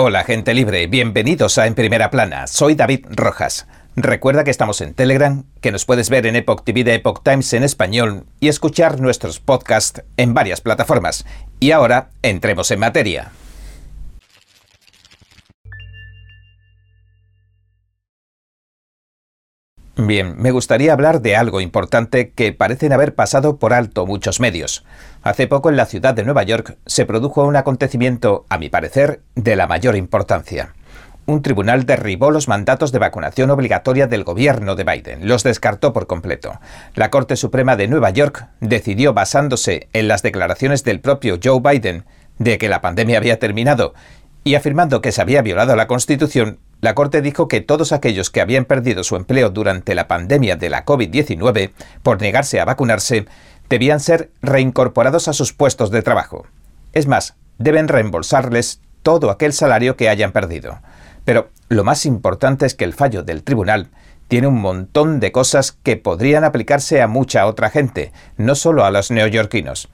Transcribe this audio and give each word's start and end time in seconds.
Hola 0.00 0.22
gente 0.22 0.54
libre, 0.54 0.86
bienvenidos 0.86 1.58
a 1.58 1.66
En 1.66 1.74
Primera 1.74 2.08
Plana, 2.08 2.46
soy 2.46 2.76
David 2.76 3.06
Rojas. 3.10 3.66
Recuerda 3.96 4.44
que 4.44 4.52
estamos 4.52 4.80
en 4.80 4.94
Telegram, 4.94 5.42
que 5.60 5.72
nos 5.72 5.86
puedes 5.86 6.08
ver 6.08 6.24
en 6.26 6.36
Epoch 6.36 6.62
TV 6.62 6.84
de 6.84 6.94
Epoch 6.94 7.24
Times 7.24 7.52
en 7.52 7.64
español 7.64 8.24
y 8.38 8.46
escuchar 8.46 9.00
nuestros 9.00 9.40
podcasts 9.40 10.04
en 10.16 10.34
varias 10.34 10.60
plataformas. 10.60 11.26
Y 11.58 11.72
ahora, 11.72 12.10
entremos 12.22 12.70
en 12.70 12.78
materia. 12.78 13.32
Bien, 20.00 20.36
me 20.38 20.52
gustaría 20.52 20.92
hablar 20.92 21.22
de 21.22 21.34
algo 21.34 21.60
importante 21.60 22.30
que 22.30 22.52
parecen 22.52 22.92
haber 22.92 23.16
pasado 23.16 23.56
por 23.56 23.72
alto 23.72 24.06
muchos 24.06 24.38
medios. 24.38 24.84
Hace 25.24 25.48
poco 25.48 25.70
en 25.70 25.76
la 25.76 25.86
ciudad 25.86 26.14
de 26.14 26.22
Nueva 26.22 26.44
York 26.44 26.76
se 26.86 27.04
produjo 27.04 27.44
un 27.44 27.56
acontecimiento, 27.56 28.46
a 28.48 28.58
mi 28.58 28.68
parecer, 28.68 29.22
de 29.34 29.56
la 29.56 29.66
mayor 29.66 29.96
importancia. 29.96 30.72
Un 31.26 31.42
tribunal 31.42 31.84
derribó 31.84 32.30
los 32.30 32.46
mandatos 32.46 32.92
de 32.92 33.00
vacunación 33.00 33.50
obligatoria 33.50 34.06
del 34.06 34.22
gobierno 34.22 34.76
de 34.76 34.84
Biden, 34.84 35.26
los 35.26 35.42
descartó 35.42 35.92
por 35.92 36.06
completo. 36.06 36.60
La 36.94 37.10
Corte 37.10 37.34
Suprema 37.34 37.74
de 37.74 37.88
Nueva 37.88 38.10
York 38.10 38.46
decidió, 38.60 39.14
basándose 39.14 39.88
en 39.92 40.06
las 40.06 40.22
declaraciones 40.22 40.84
del 40.84 41.00
propio 41.00 41.40
Joe 41.42 41.60
Biden, 41.60 42.04
de 42.38 42.56
que 42.56 42.68
la 42.68 42.80
pandemia 42.80 43.18
había 43.18 43.40
terminado 43.40 43.94
y 44.44 44.54
afirmando 44.54 45.00
que 45.00 45.10
se 45.10 45.20
había 45.20 45.42
violado 45.42 45.74
la 45.74 45.88
Constitución, 45.88 46.60
la 46.80 46.94
Corte 46.94 47.22
dijo 47.22 47.48
que 47.48 47.60
todos 47.60 47.92
aquellos 47.92 48.30
que 48.30 48.40
habían 48.40 48.64
perdido 48.64 49.02
su 49.02 49.16
empleo 49.16 49.50
durante 49.50 49.94
la 49.94 50.06
pandemia 50.06 50.56
de 50.56 50.70
la 50.70 50.84
COVID-19 50.84 51.72
por 52.02 52.20
negarse 52.20 52.60
a 52.60 52.64
vacunarse 52.64 53.26
debían 53.68 54.00
ser 54.00 54.30
reincorporados 54.42 55.28
a 55.28 55.32
sus 55.32 55.52
puestos 55.52 55.90
de 55.90 56.02
trabajo. 56.02 56.46
Es 56.92 57.06
más, 57.06 57.34
deben 57.58 57.88
reembolsarles 57.88 58.80
todo 59.02 59.30
aquel 59.30 59.52
salario 59.52 59.96
que 59.96 60.08
hayan 60.08 60.32
perdido. 60.32 60.80
Pero 61.24 61.50
lo 61.68 61.84
más 61.84 62.06
importante 62.06 62.64
es 62.64 62.74
que 62.74 62.84
el 62.84 62.94
fallo 62.94 63.22
del 63.22 63.42
tribunal 63.42 63.88
tiene 64.28 64.46
un 64.46 64.60
montón 64.60 65.20
de 65.20 65.32
cosas 65.32 65.72
que 65.72 65.96
podrían 65.96 66.44
aplicarse 66.44 67.02
a 67.02 67.08
mucha 67.08 67.46
otra 67.46 67.70
gente, 67.70 68.12
no 68.36 68.54
solo 68.54 68.84
a 68.84 68.90
los 68.90 69.10
neoyorquinos. 69.10 69.88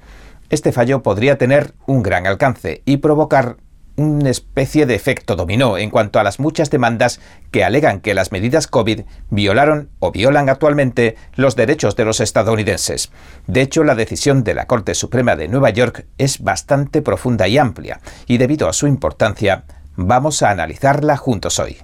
Este 0.50 0.72
fallo 0.72 1.02
podría 1.02 1.38
tener 1.38 1.72
un 1.86 2.02
gran 2.02 2.26
alcance 2.26 2.82
y 2.84 2.98
provocar 2.98 3.56
una 3.96 4.30
especie 4.30 4.86
de 4.86 4.94
efecto 4.94 5.36
dominó 5.36 5.78
en 5.78 5.90
cuanto 5.90 6.18
a 6.18 6.24
las 6.24 6.40
muchas 6.40 6.70
demandas 6.70 7.20
que 7.50 7.64
alegan 7.64 8.00
que 8.00 8.14
las 8.14 8.32
medidas 8.32 8.66
COVID 8.66 9.02
violaron 9.30 9.90
o 10.00 10.10
violan 10.10 10.48
actualmente 10.48 11.16
los 11.34 11.54
derechos 11.56 11.94
de 11.96 12.04
los 12.04 12.20
estadounidenses. 12.20 13.10
De 13.46 13.60
hecho, 13.60 13.84
la 13.84 13.94
decisión 13.94 14.42
de 14.42 14.54
la 14.54 14.66
Corte 14.66 14.94
Suprema 14.94 15.36
de 15.36 15.48
Nueva 15.48 15.70
York 15.70 16.06
es 16.18 16.42
bastante 16.42 17.02
profunda 17.02 17.46
y 17.46 17.58
amplia, 17.58 18.00
y 18.26 18.38
debido 18.38 18.68
a 18.68 18.72
su 18.72 18.86
importancia, 18.86 19.64
vamos 19.96 20.42
a 20.42 20.50
analizarla 20.50 21.16
juntos 21.16 21.58
hoy. 21.58 21.78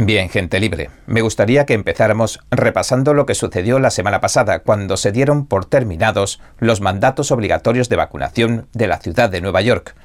Bien, 0.00 0.28
gente 0.28 0.60
libre, 0.60 0.90
me 1.06 1.22
gustaría 1.22 1.66
que 1.66 1.74
empezáramos 1.74 2.38
repasando 2.52 3.14
lo 3.14 3.26
que 3.26 3.34
sucedió 3.34 3.80
la 3.80 3.90
semana 3.90 4.20
pasada, 4.20 4.60
cuando 4.60 4.96
se 4.96 5.10
dieron 5.10 5.44
por 5.44 5.64
terminados 5.64 6.40
los 6.60 6.80
mandatos 6.80 7.32
obligatorios 7.32 7.88
de 7.88 7.96
vacunación 7.96 8.68
de 8.72 8.86
la 8.86 8.98
ciudad 8.98 9.28
de 9.28 9.40
Nueva 9.40 9.60
York. 9.60 9.96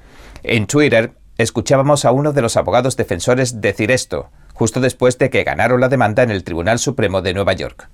En 0.43 0.67
Twitter 0.67 1.13
escuchábamos 1.37 2.03
a 2.03 2.11
uno 2.11 2.33
de 2.33 2.41
los 2.41 2.57
abogados 2.57 2.97
defensores 2.97 3.61
decir 3.61 3.91
esto, 3.91 4.29
justo 4.53 4.81
después 4.81 5.17
de 5.17 5.29
que 5.29 5.45
ganaron 5.45 5.79
la 5.79 5.87
demanda 5.87 6.21
en 6.21 6.31
el 6.31 6.43
Tribunal 6.43 6.79
Supremo 6.79 7.21
de 7.21 7.33
Nueva 7.33 7.53
York. 7.53 7.87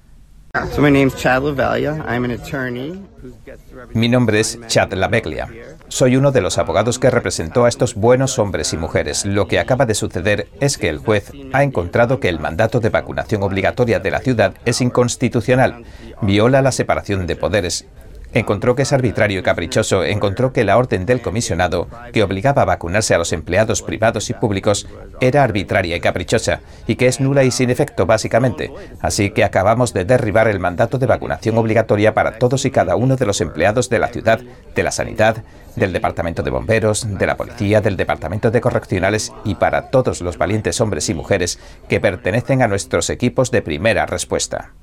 Mi 3.94 4.09
nombre 4.09 4.39
es 4.39 4.59
Chad 4.66 4.94
LaVeglia. 4.94 5.47
Soy 5.89 6.16
uno 6.16 6.31
de 6.31 6.42
los 6.42 6.58
abogados 6.58 6.97
que 6.97 7.11
representó 7.11 7.66
a 7.66 7.70
estos 7.70 7.94
buenos 7.94 8.39
hombres 8.39 8.73
y 8.73 8.77
mujeres. 8.77 9.27
Lo 9.27 9.47
que 9.47 9.59
acaba 9.59 9.86
de 9.86 9.94
suceder 9.94 10.47
es 10.59 10.80
que 10.80 10.89
el 10.89 10.97
juez 10.97 11.31
ha 11.53 11.64
encontrado 11.64 12.20
que 12.20 12.30
el 12.30 12.39
mandato 12.39 12.80
de 12.80 12.89
vacunación 12.89 13.44
obligatoria 13.44 14.00
de 14.00 14.09
la 14.09 14.22
ciudad 14.22 14.55
es 14.66 14.81
inconstitucional, 14.81 15.83
viola 16.23 16.64
la 16.64 16.71
separación 16.71 17.27
de 17.27 17.36
poderes 17.36 17.86
Encontró 18.31 18.75
que 18.75 18.83
es 18.83 18.93
arbitrario 18.93 19.39
y 19.39 19.43
caprichoso, 19.43 20.03
encontró 20.03 20.53
que 20.53 20.63
la 20.63 20.77
orden 20.77 21.07
del 21.07 21.21
comisionado, 21.21 21.87
que 22.13 22.21
obligaba 22.21 22.61
a 22.61 22.65
vacunarse 22.65 23.15
a 23.15 23.17
los 23.17 23.33
empleados 23.33 23.81
privados 23.81 24.29
y 24.29 24.33
públicos, 24.33 24.87
era 25.19 25.43
arbitraria 25.43 25.95
y 25.95 25.99
caprichosa, 25.99 26.59
y 26.85 26.95
que 26.95 27.07
es 27.07 27.19
nula 27.19 27.43
y 27.43 27.49
sin 27.49 27.71
efecto, 27.71 28.05
básicamente. 28.05 28.71
Así 29.01 29.31
que 29.31 29.43
acabamos 29.43 29.93
de 29.93 30.05
derribar 30.05 30.47
el 30.47 30.59
mandato 30.59 30.99
de 30.99 31.07
vacunación 31.07 31.57
obligatoria 31.57 32.13
para 32.13 32.37
todos 32.37 32.65
y 32.65 32.71
cada 32.71 32.95
uno 32.95 33.15
de 33.15 33.25
los 33.25 33.41
empleados 33.41 33.89
de 33.89 33.97
la 33.97 34.09
ciudad, 34.09 34.39
de 34.75 34.83
la 34.83 34.91
sanidad, 34.91 35.43
del 35.75 35.91
Departamento 35.91 36.43
de 36.43 36.51
Bomberos, 36.51 37.07
de 37.17 37.25
la 37.25 37.35
Policía, 37.35 37.81
del 37.81 37.97
Departamento 37.97 38.51
de 38.51 38.61
Correccionales 38.61 39.33
y 39.43 39.55
para 39.55 39.89
todos 39.89 40.21
los 40.21 40.37
valientes 40.37 40.79
hombres 40.81 41.09
y 41.09 41.15
mujeres 41.15 41.59
que 41.87 41.99
pertenecen 41.99 42.61
a 42.61 42.67
nuestros 42.67 43.09
equipos 43.09 43.49
de 43.49 43.63
primera 43.63 44.05
respuesta. 44.05 44.73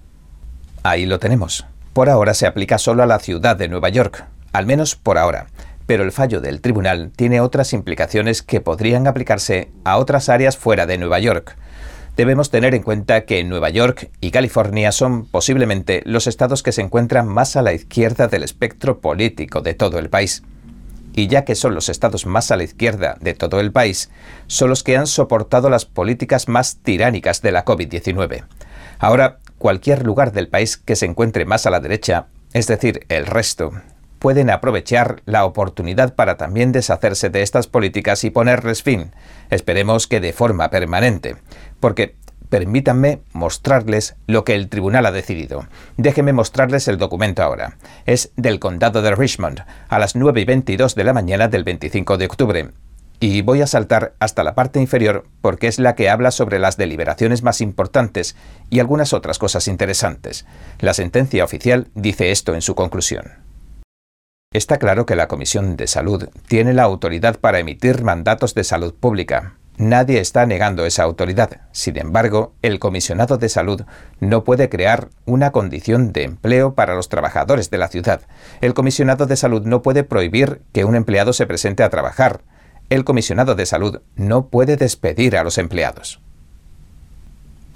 Ahí 0.83 1.07
lo 1.07 1.19
tenemos. 1.21 1.67
Por 1.97 2.11
ahora 2.11 2.35
se 2.35 2.47
aplica 2.47 2.77
solo 2.77 3.03
a 3.03 3.07
la 3.07 3.19
ciudad 3.19 3.57
de 3.57 3.69
Nueva 3.69 3.89
York, 3.89 4.27
al 4.53 4.67
menos 4.67 4.97
por 4.97 5.17
ahora, 5.17 5.47
pero 5.87 6.05
el 6.05 6.13
fallo 6.13 6.43
del 6.43 6.61
tribunal 6.61 7.11
tiene 7.17 7.41
otras 7.41 7.73
implicaciones 7.73 8.43
que 8.43 8.61
podrían 8.61 9.07
aplicarse 9.07 9.71
a 9.83 9.97
otras 9.97 10.29
áreas 10.29 10.59
fuera 10.59 10.85
de 10.85 10.99
Nueva 10.99 11.21
York. 11.21 11.57
Debemos 12.15 12.51
tener 12.51 12.75
en 12.75 12.83
cuenta 12.83 13.25
que 13.25 13.43
Nueva 13.45 13.71
York 13.71 14.11
y 14.21 14.31
California 14.31 14.93
son 14.93 15.25
posiblemente 15.25 16.03
los 16.05 16.27
estados 16.27 16.63
que 16.63 16.73
se 16.73 16.83
encuentran 16.83 17.29
más 17.29 17.57
a 17.57 17.63
la 17.63 17.73
izquierda 17.73 18.29
del 18.29 18.43
espectro 18.43 19.01
político 19.01 19.63
de 19.63 19.73
todo 19.73 19.99
el 19.99 20.11
país. 20.11 20.43
Y 21.15 21.29
ya 21.29 21.47
que 21.47 21.55
son 21.55 21.75
los 21.75 21.89
estados 21.89 22.27
más 22.27 22.51
a 22.51 22.59
la 22.59 22.65
izquierda 22.65 23.17
de 23.23 23.33
todo 23.33 23.59
el 23.59 23.73
país, 23.73 24.11
son 24.49 24.69
los 24.69 24.83
que 24.83 24.99
han 24.99 25.07
soportado 25.07 25.71
las 25.71 25.87
políticas 25.87 26.47
más 26.47 26.77
tiránicas 26.77 27.41
de 27.41 27.53
la 27.53 27.65
COVID-19. 27.65 28.45
Ahora, 28.99 29.39
cualquier 29.59 30.05
lugar 30.05 30.33
del 30.33 30.49
país 30.49 30.77
que 30.77 30.97
se 30.97 31.07
encuentre 31.07 31.45
más 31.45 31.67
a 31.67 31.71
la 31.71 31.81
derecha, 31.81 32.27
es 32.53 32.67
decir, 32.67 33.07
el 33.09 33.27
resto, 33.27 33.73
pueden 34.19 34.51
aprovechar 34.51 35.23
la 35.27 35.45
oportunidad 35.45 36.15
para 36.15 36.37
también 36.37 36.73
deshacerse 36.73 37.31
de 37.31 37.43
estas 37.43 37.67
políticas 37.67 38.25
y 38.25 38.31
ponerles 38.31 38.83
fin, 38.83 39.13
esperemos 39.51 40.07
que 40.07 40.21
de 40.21 40.33
forma 40.33 40.71
permanente, 40.71 41.37
porque 41.81 42.17
permítanme 42.49 43.21
mostrarles 43.33 44.17
lo 44.27 44.45
que 44.45 44.55
el 44.55 44.69
tribunal 44.69 45.07
ha 45.07 45.13
decidido. 45.13 45.67
Déjenme 45.97 46.33
mostrarles 46.33 46.89
el 46.89 46.97
documento 46.97 47.43
ahora. 47.43 47.77
Es 48.07 48.31
del 48.37 48.61
condado 48.61 49.03
de 49.03 49.15
Richmond, 49.15 49.65
a 49.89 49.99
las 49.99 50.17
9 50.17 50.41
y 50.41 50.45
22 50.45 50.95
de 50.95 51.05
la 51.05 51.13
mañana 51.13 51.49
del 51.49 51.65
25 51.65 52.17
de 52.19 52.27
octubre, 52.27 52.71
y 53.21 53.43
voy 53.43 53.63
a 53.63 53.67
saltar 53.67 54.15
hasta 54.19 54.45
la 54.45 54.55
parte 54.55 54.81
inferior 54.81 55.27
porque 55.41 55.69
es 55.69 55.79
la 55.79 55.95
que 55.95 56.11
habla 56.11 56.31
sobre 56.31 56.59
las 56.59 56.77
deliberaciones 56.77 57.43
más 57.43 57.61
importantes 57.61 58.37
y 58.71 58.81
algunas 58.81 59.13
otras 59.13 59.39
cosas 59.39 59.69
interesantes. 59.69 60.47
La 60.79 60.95
sentencia 60.95 61.45
oficial 61.45 61.89
dice 61.95 62.31
esto 62.31 62.55
en 62.55 62.63
su 62.63 62.75
conclusión. 62.75 63.47
Está 64.53 64.79
claro 64.79 65.07
que 65.07 65.17
la 65.17 65.29
Comisión 65.29 65.77
de 65.77 65.87
Salud 65.87 66.29
tiene 66.49 66.73
la 66.73 66.85
autoridad 66.85 67.39
para 67.41 67.59
emitir 67.59 68.03
mandatos 68.03 68.55
de 68.55 68.65
salud 68.65 68.95
pública. 68.95 69.55
Nadie 69.77 70.21
está 70.21 70.47
negando 70.47 70.87
esa 70.87 71.03
autoridad. 71.03 71.61
Sin 71.73 71.99
embargo, 71.99 72.55
el 72.63 72.79
comisionado 72.79 73.37
de 73.37 73.51
salud 73.51 73.83
no 74.21 74.45
puede 74.45 74.71
crear 74.71 75.11
una 75.27 75.53
condición 75.53 76.13
de 76.13 76.23
empleo 76.23 76.75
para 76.75 76.95
los 76.95 77.11
trabajadores 77.11 77.69
de 77.69 77.77
la 77.77 77.89
ciudad. 77.89 78.23
El 78.63 78.73
comisionado 78.73 79.27
de 79.27 79.37
salud 79.37 79.67
no 79.67 79.83
puede 79.83 80.03
prohibir 80.03 80.63
que 80.73 80.87
un 80.87 80.97
empleado 80.97 81.35
se 81.35 81.47
presente 81.47 81.83
a 81.83 81.91
trabajar 81.91 82.41
el 82.91 83.05
comisionado 83.05 83.55
de 83.55 83.67
salud 83.67 84.01
no 84.15 84.47
puede 84.49 84.77
despedir 84.77 85.37
a 85.37 85.45
los 85.45 85.59
empleados. 85.59 86.21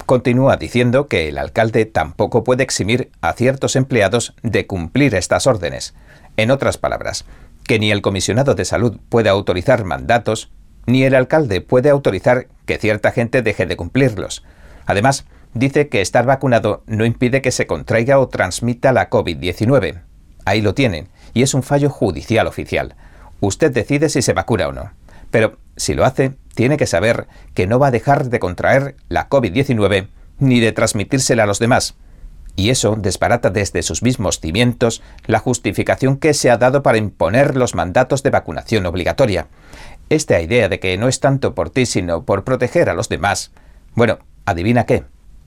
Continúa 0.07 0.57
diciendo 0.57 1.07
que 1.07 1.29
el 1.29 1.39
alcalde 1.39 1.85
tampoco 1.87 2.43
puede 2.43 2.63
eximir 2.63 3.11
a 3.21 3.33
ciertos 3.33 3.77
empleados 3.77 4.35
de 4.43 4.67
cumplir 4.67 5.15
estas 5.15 5.47
órdenes. 5.47 5.95
En 6.37 6.51
otras 6.51 6.79
palabras, 6.79 7.25
que 7.65 7.79
ni 7.79 7.91
el 7.93 8.03
comisionado 8.03 8.55
de 8.55 8.65
salud 8.65 8.99
puede 9.09 9.29
autorizar 9.29 9.85
mandatos, 9.85 10.51
ni 10.87 11.05
el 11.05 11.15
alcalde 11.15 11.61
puede 11.61 11.91
autorizar 11.91 12.49
que 12.67 12.79
cierta 12.79 13.13
gente 13.13 13.43
deje 13.43 13.67
de 13.67 13.77
cumplirlos. 13.77 14.45
Además, 14.87 15.27
dice 15.55 15.89
que 15.89 16.01
estar 16.01 16.27
vacunado 16.27 16.83
no 16.87 17.05
impide 17.05 17.43
que 17.43 17.53
se 17.53 17.67
contraiga 17.67 18.19
o 18.19 18.29
transmita 18.29 18.93
la 18.93 19.11
COVID-19. 19.11 20.03
Ahí 20.45 20.63
lo 20.63 20.75
tienen, 20.75 21.09
y 21.35 21.43
es 21.43 21.55
un 21.55 21.63
fallo 21.63 21.91
judicial 21.91 22.47
oficial. 22.47 22.97
Usted 23.41 23.73
decide 23.73 24.09
si 24.09 24.23
se 24.23 24.33
vacuna 24.33 24.69
o 24.69 24.73
no. 24.73 24.91
Pero 25.31 25.59
si 25.77 25.95
lo 25.95 26.05
hace, 26.05 26.35
tiene 26.55 26.77
que 26.77 26.87
saber 26.87 27.27
que 27.55 27.67
no 27.67 27.79
va 27.79 27.89
a 27.89 27.93
dejar 27.93 28.29
de 28.29 28.41
contraer 28.41 28.97
la 29.09 29.29
COVID-19 29.29 30.09
ni 30.39 30.61
de 30.61 30.73
transmitírsela 30.73 31.45
a 31.45 31.47
los 31.47 31.59
demás. 31.59 31.95
Y 32.57 32.71
eso 32.71 32.97
desbarata 32.97 33.51
desde 33.51 33.83
sus 33.83 34.03
mismos 34.03 34.41
cimientos 34.41 35.03
la 35.27 35.39
justificación 35.39 36.17
que 36.17 36.35
se 36.35 36.51
ha 36.51 36.59
dado 36.59 36.83
para 36.83 36.99
imponer 36.99 37.57
los 37.57 37.75
mandatos 37.75 38.23
de 38.23 38.31
vacunación 38.31 38.85
obligatoria. 38.87 39.47
Esta 40.09 40.41
idea 40.41 40.69
de 40.69 40.81
que 40.81 40.99
no 40.99 41.09
es 41.09 41.21
tanto 41.21 41.55
por 41.55 41.71
ti 41.71 41.87
sino 41.87 42.25
por 42.25 42.45
proteger 42.45 42.91
a 42.91 42.95
los 42.95 43.09
demás. 43.09 43.53
Bueno, 43.95 44.19
adivina 44.45 44.85
qué. 44.85 45.05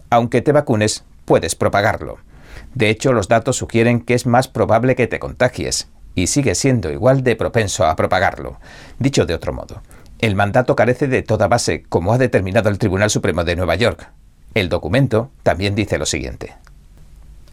Aunque 0.10 0.42
te 0.42 0.52
vacunes, 0.52 1.04
puedes 1.26 1.56
propagarlo. 1.56 2.18
De 2.74 2.90
hecho, 2.90 3.14
los 3.14 3.28
datos 3.28 3.58
sugieren 3.58 4.00
que 4.02 4.14
es 4.14 4.26
más 4.26 4.48
probable 4.48 4.96
que 4.96 5.08
te 5.08 5.20
contagies, 5.20 5.90
y 6.16 6.28
sigue 6.28 6.56
siendo 6.56 6.92
igual 6.92 7.24
de 7.24 7.36
propenso 7.36 7.86
a 7.86 7.96
propagarlo. 7.96 8.60
Dicho 9.00 9.26
de 9.26 9.34
otro 9.34 9.54
modo, 9.54 9.82
el 10.20 10.36
mandato 10.36 10.76
carece 10.76 11.08
de 11.08 11.22
toda 11.22 11.48
base, 11.48 11.84
como 11.90 12.14
ha 12.14 12.18
determinado 12.18 12.70
el 12.70 12.78
Tribunal 12.78 13.10
Supremo 13.10 13.44
de 13.44 13.56
Nueva 13.56 13.76
York. 13.76 14.10
El 14.54 14.70
documento 14.70 15.32
también 15.44 15.76
dice 15.76 15.98
lo 15.98 16.06
siguiente. 16.06 16.56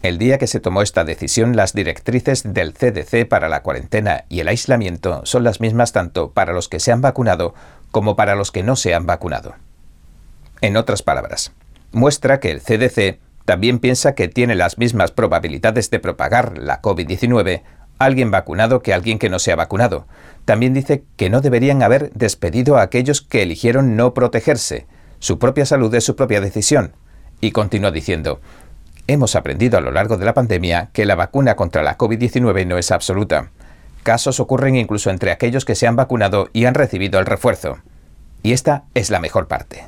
El 0.03 0.17
día 0.17 0.39
que 0.39 0.47
se 0.47 0.59
tomó 0.59 0.81
esta 0.81 1.03
decisión, 1.03 1.55
las 1.55 1.73
directrices 1.73 2.53
del 2.53 2.73
CDC 2.73 3.27
para 3.27 3.49
la 3.49 3.61
cuarentena 3.61 4.25
y 4.29 4.39
el 4.39 4.47
aislamiento 4.47 5.21
son 5.25 5.43
las 5.43 5.61
mismas 5.61 5.91
tanto 5.91 6.31
para 6.31 6.53
los 6.53 6.69
que 6.69 6.79
se 6.79 6.91
han 6.91 7.01
vacunado 7.01 7.53
como 7.91 8.15
para 8.15 8.35
los 8.35 8.51
que 8.51 8.63
no 8.63 8.75
se 8.75 8.95
han 8.95 9.05
vacunado. 9.05 9.53
En 10.61 10.77
otras 10.77 11.03
palabras, 11.03 11.51
muestra 11.91 12.39
que 12.39 12.51
el 12.51 12.61
CDC 12.61 13.19
también 13.45 13.79
piensa 13.79 14.15
que 14.15 14.27
tiene 14.27 14.55
las 14.55 14.77
mismas 14.77 15.11
probabilidades 15.11 15.89
de 15.89 15.99
propagar 15.99 16.57
la 16.57 16.81
COVID-19 16.81 17.61
alguien 18.05 18.31
vacunado 18.31 18.81
que 18.81 18.93
alguien 18.93 19.19
que 19.19 19.29
no 19.29 19.39
se 19.39 19.51
ha 19.51 19.55
vacunado. 19.55 20.07
También 20.45 20.73
dice 20.73 21.03
que 21.17 21.29
no 21.29 21.41
deberían 21.41 21.83
haber 21.83 22.11
despedido 22.13 22.77
a 22.77 22.81
aquellos 22.81 23.21
que 23.21 23.43
eligieron 23.43 23.95
no 23.95 24.13
protegerse. 24.13 24.87
Su 25.19 25.39
propia 25.39 25.65
salud 25.65 25.93
es 25.93 26.03
su 26.03 26.15
propia 26.15 26.41
decisión. 26.41 26.93
Y 27.41 27.51
continúa 27.51 27.91
diciendo, 27.91 28.39
Hemos 29.07 29.35
aprendido 29.35 29.77
a 29.77 29.81
lo 29.81 29.91
largo 29.91 30.17
de 30.17 30.25
la 30.25 30.33
pandemia 30.33 30.89
que 30.93 31.05
la 31.05 31.15
vacuna 31.15 31.55
contra 31.55 31.83
la 31.83 31.97
COVID-19 31.97 32.65
no 32.65 32.77
es 32.77 32.91
absoluta. 32.91 33.51
Casos 34.03 34.39
ocurren 34.39 34.75
incluso 34.75 35.09
entre 35.09 35.31
aquellos 35.31 35.65
que 35.65 35.75
se 35.75 35.87
han 35.87 35.95
vacunado 35.95 36.49
y 36.53 36.65
han 36.65 36.75
recibido 36.75 37.19
el 37.19 37.25
refuerzo. 37.25 37.79
Y 38.43 38.53
esta 38.53 38.85
es 38.93 39.09
la 39.09 39.19
mejor 39.19 39.47
parte. 39.47 39.83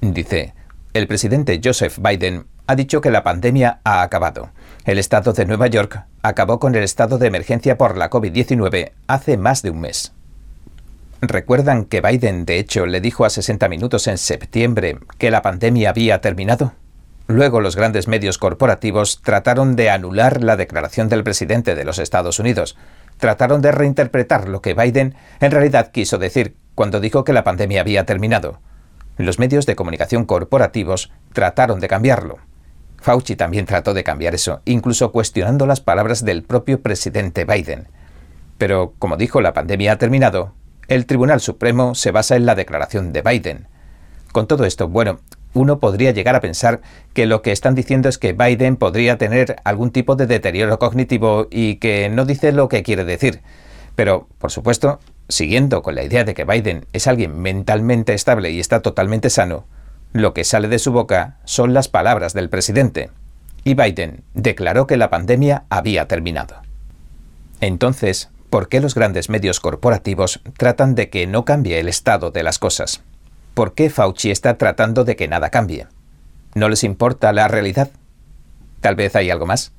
Dice, 0.00 0.54
el 0.92 1.06
presidente 1.06 1.60
Joseph 1.62 1.98
Biden 1.98 2.46
ha 2.66 2.76
dicho 2.76 3.00
que 3.00 3.10
la 3.10 3.22
pandemia 3.22 3.80
ha 3.84 4.02
acabado. 4.02 4.50
El 4.84 4.98
estado 4.98 5.34
de 5.34 5.44
Nueva 5.44 5.66
York 5.66 6.06
acabó 6.22 6.58
con 6.58 6.74
el 6.74 6.82
estado 6.82 7.18
de 7.18 7.26
emergencia 7.26 7.76
por 7.76 7.98
la 7.98 8.08
COVID-19 8.08 8.92
hace 9.06 9.36
más 9.36 9.62
de 9.62 9.70
un 9.70 9.80
mes. 9.80 10.12
¿Recuerdan 11.20 11.84
que 11.84 12.00
Biden, 12.00 12.46
de 12.46 12.58
hecho, 12.58 12.86
le 12.86 13.02
dijo 13.02 13.26
a 13.26 13.30
60 13.30 13.68
minutos 13.68 14.06
en 14.06 14.16
septiembre 14.16 14.98
que 15.18 15.30
la 15.30 15.42
pandemia 15.42 15.90
había 15.90 16.22
terminado? 16.22 16.72
Luego 17.26 17.60
los 17.60 17.76
grandes 17.76 18.08
medios 18.08 18.38
corporativos 18.38 19.20
trataron 19.22 19.76
de 19.76 19.90
anular 19.90 20.42
la 20.42 20.56
declaración 20.56 21.10
del 21.10 21.24
presidente 21.24 21.74
de 21.74 21.84
los 21.84 21.98
Estados 21.98 22.38
Unidos. 22.38 22.78
Trataron 23.18 23.60
de 23.60 23.72
reinterpretar 23.72 24.48
lo 24.48 24.62
que 24.62 24.72
Biden 24.72 25.14
en 25.40 25.50
realidad 25.50 25.92
quiso 25.92 26.16
decir 26.16 26.56
cuando 26.74 27.00
dijo 27.00 27.22
que 27.22 27.34
la 27.34 27.44
pandemia 27.44 27.82
había 27.82 28.06
terminado. 28.06 28.60
Los 29.18 29.38
medios 29.38 29.66
de 29.66 29.76
comunicación 29.76 30.24
corporativos 30.24 31.12
trataron 31.34 31.80
de 31.80 31.88
cambiarlo. 31.88 32.38
Fauci 33.00 33.34
también 33.34 33.66
trató 33.66 33.94
de 33.94 34.04
cambiar 34.04 34.34
eso, 34.34 34.60
incluso 34.64 35.10
cuestionando 35.10 35.66
las 35.66 35.80
palabras 35.80 36.24
del 36.24 36.42
propio 36.42 36.80
presidente 36.80 37.44
Biden. 37.44 37.88
Pero, 38.58 38.92
como 38.98 39.16
dijo, 39.16 39.40
la 39.40 39.54
pandemia 39.54 39.92
ha 39.92 39.98
terminado, 39.98 40.52
el 40.86 41.06
Tribunal 41.06 41.40
Supremo 41.40 41.94
se 41.94 42.10
basa 42.10 42.36
en 42.36 42.46
la 42.46 42.54
declaración 42.54 43.12
de 43.12 43.22
Biden. 43.22 43.68
Con 44.32 44.46
todo 44.46 44.64
esto, 44.64 44.88
bueno, 44.88 45.20
uno 45.54 45.80
podría 45.80 46.10
llegar 46.10 46.36
a 46.36 46.40
pensar 46.40 46.80
que 47.14 47.26
lo 47.26 47.42
que 47.42 47.52
están 47.52 47.74
diciendo 47.74 48.08
es 48.08 48.18
que 48.18 48.34
Biden 48.34 48.76
podría 48.76 49.18
tener 49.18 49.56
algún 49.64 49.90
tipo 49.90 50.14
de 50.14 50.26
deterioro 50.26 50.78
cognitivo 50.78 51.48
y 51.50 51.76
que 51.76 52.08
no 52.08 52.24
dice 52.24 52.52
lo 52.52 52.68
que 52.68 52.82
quiere 52.82 53.04
decir. 53.04 53.40
Pero, 53.96 54.28
por 54.38 54.50
supuesto, 54.50 55.00
siguiendo 55.28 55.82
con 55.82 55.94
la 55.94 56.04
idea 56.04 56.24
de 56.24 56.34
que 56.34 56.44
Biden 56.44 56.86
es 56.92 57.06
alguien 57.06 57.40
mentalmente 57.40 58.14
estable 58.14 58.50
y 58.50 58.60
está 58.60 58.80
totalmente 58.80 59.30
sano, 59.30 59.64
lo 60.12 60.34
que 60.34 60.44
sale 60.44 60.68
de 60.68 60.78
su 60.78 60.92
boca 60.92 61.38
son 61.44 61.74
las 61.74 61.88
palabras 61.88 62.34
del 62.34 62.48
presidente. 62.48 63.10
Y 63.62 63.74
Biden 63.74 64.24
declaró 64.34 64.86
que 64.86 64.96
la 64.96 65.10
pandemia 65.10 65.64
había 65.68 66.08
terminado. 66.08 66.56
Entonces, 67.60 68.30
¿por 68.48 68.68
qué 68.68 68.80
los 68.80 68.94
grandes 68.94 69.28
medios 69.28 69.60
corporativos 69.60 70.40
tratan 70.56 70.94
de 70.94 71.10
que 71.10 71.26
no 71.26 71.44
cambie 71.44 71.78
el 71.78 71.88
estado 71.88 72.30
de 72.30 72.42
las 72.42 72.58
cosas? 72.58 73.02
¿Por 73.54 73.74
qué 73.74 73.90
Fauci 73.90 74.30
está 74.30 74.56
tratando 74.56 75.04
de 75.04 75.16
que 75.16 75.28
nada 75.28 75.50
cambie? 75.50 75.86
¿No 76.54 76.68
les 76.68 76.82
importa 76.82 77.32
la 77.32 77.48
realidad? 77.48 77.90
¿Tal 78.80 78.96
vez 78.96 79.14
hay 79.14 79.30
algo 79.30 79.46
más? 79.46 79.72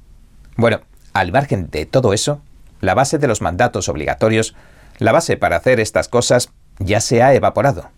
Bueno, 0.56 0.82
al 1.14 1.32
margen 1.32 1.70
de 1.70 1.86
todo 1.86 2.14
eso, 2.14 2.42
la 2.80 2.94
base 2.94 3.18
de 3.18 3.28
los 3.28 3.42
mandatos 3.42 3.90
obligatorios, 3.90 4.56
la 5.00 5.12
base 5.12 5.38
para 5.38 5.58
hacer 5.58 5.80
estas 5.80 6.08
cosas, 6.08 6.52
ya 6.80 7.02
se 7.02 7.22
ha 7.24 7.34
evaporado. 7.34 7.90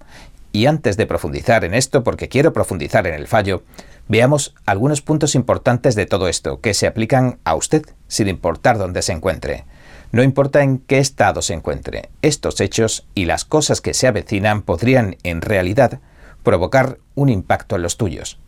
Y 0.55 0.67
antes 0.67 0.97
de 0.97 1.07
profundizar 1.07 1.65
en 1.65 1.73
esto, 1.73 2.03
porque 2.03 2.29
quiero 2.29 2.53
profundizar 2.53 3.07
en 3.07 3.15
el 3.15 3.27
fallo, 3.27 3.63
veamos 4.07 4.53
algunos 4.67 5.01
puntos 5.01 5.33
importantes 5.33 5.95
de 5.95 6.05
todo 6.05 6.27
esto 6.27 6.61
que 6.61 6.75
se 6.75 6.85
aplican 6.85 7.39
a 7.44 7.55
usted, 7.55 7.83
sin 8.07 8.27
importar 8.27 8.77
dónde 8.77 9.01
se 9.01 9.13
encuentre. 9.13 9.65
No 10.11 10.21
importa 10.21 10.61
en 10.61 10.77
qué 10.77 11.00
estado 11.00 11.41
se 11.41 11.55
encuentre, 11.55 12.11
estos 12.21 12.61
hechos 12.61 13.07
y 13.15 13.25
las 13.25 13.45
cosas 13.45 13.81
que 13.81 13.95
se 13.95 14.05
avecinan 14.05 14.61
podrían, 14.61 15.17
en 15.23 15.41
realidad, 15.41 16.01
provocar 16.44 16.99
un 17.15 17.29
impacto 17.29 17.75
en 17.75 17.81
los 17.81 17.97
tuyos. 17.97 18.39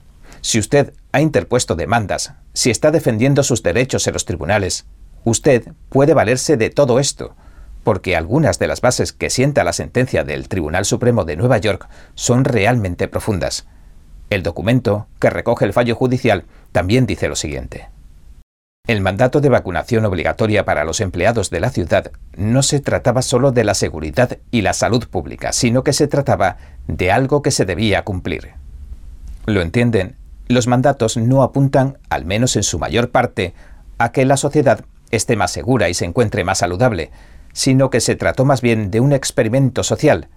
Si 0.42 0.60
usted 0.60 0.94
ha 1.12 1.22
interpuesto 1.22 1.75
demandas, 1.75 2.34
si 2.54 2.69
está 2.69 2.92
defendiendo 2.92 3.42
sus 3.42 3.63
derechos 3.63 4.06
en 4.06 4.13
los 4.13 4.25
tribunales, 4.25 4.86
usted 5.24 5.69
puede 5.90 6.13
valerse 6.13 6.56
de 6.56 6.69
todo 6.69 7.00
esto, 7.00 7.36
porque 7.86 8.16
algunas 8.16 8.58
de 8.60 8.68
las 8.68 8.82
bases 8.82 9.14
que 9.14 9.30
sienta 9.30 9.64
la 9.64 9.72
sentencia 9.72 10.26
del 10.26 10.50
Tribunal 10.50 10.86
Supremo 10.86 11.24
de 11.24 11.38
Nueva 11.38 11.60
York 11.60 11.88
son 12.16 12.44
realmente 12.44 13.08
profundas. 13.08 13.68
El 14.32 14.42
documento, 14.42 15.06
que 15.20 15.30
recoge 15.30 15.66
el 15.66 15.72
fallo 15.72 15.96
judicial, 15.96 16.46
también 16.72 17.06
dice 17.06 17.30
lo 17.30 17.36
siguiente. 17.36 17.88
El 18.88 19.02
mandato 19.02 19.40
de 19.40 19.50
vacunación 19.50 20.04
obligatoria 20.06 20.66
para 20.66 20.84
los 20.84 21.00
empleados 21.00 21.52
de 21.52 21.60
la 21.60 21.70
ciudad 21.70 22.12
no 22.36 22.64
se 22.64 22.80
trataba 22.80 23.22
solo 23.22 23.52
de 23.52 23.64
la 23.64 23.76
seguridad 23.76 24.40
y 24.50 24.64
la 24.64 24.74
salud 24.74 25.08
pública, 25.08 25.54
sino 25.54 25.84
que 25.84 25.94
se 25.94 26.08
trataba 26.08 26.58
de 26.88 27.12
algo 27.12 27.44
que 27.44 27.52
se 27.52 27.66
debía 27.66 28.04
cumplir. 28.04 28.54
¿Lo 29.46 29.62
entienden? 29.62 30.16
Los 30.48 30.66
mandatos 30.66 31.18
no 31.18 31.44
apuntan, 31.44 32.00
al 32.10 32.26
menos 32.26 32.56
en 32.56 32.64
su 32.64 32.80
mayor 32.80 33.12
parte, 33.12 33.54
a 34.00 34.12
que 34.12 34.26
la 34.26 34.38
sociedad 34.38 34.86
esté 35.12 35.36
más 35.36 35.52
segura 35.52 35.88
y 35.88 35.94
se 35.94 36.06
encuentre 36.06 36.44
más 36.44 36.58
saludable, 36.60 37.12
sino 37.56 37.90
que 37.90 38.02
se 38.02 38.16
trató 38.16 38.46
más 38.46 38.62
bien 38.62 38.92
de 38.92 39.00
un 39.00 39.13
experimento 39.13 39.81
social, 39.81 40.28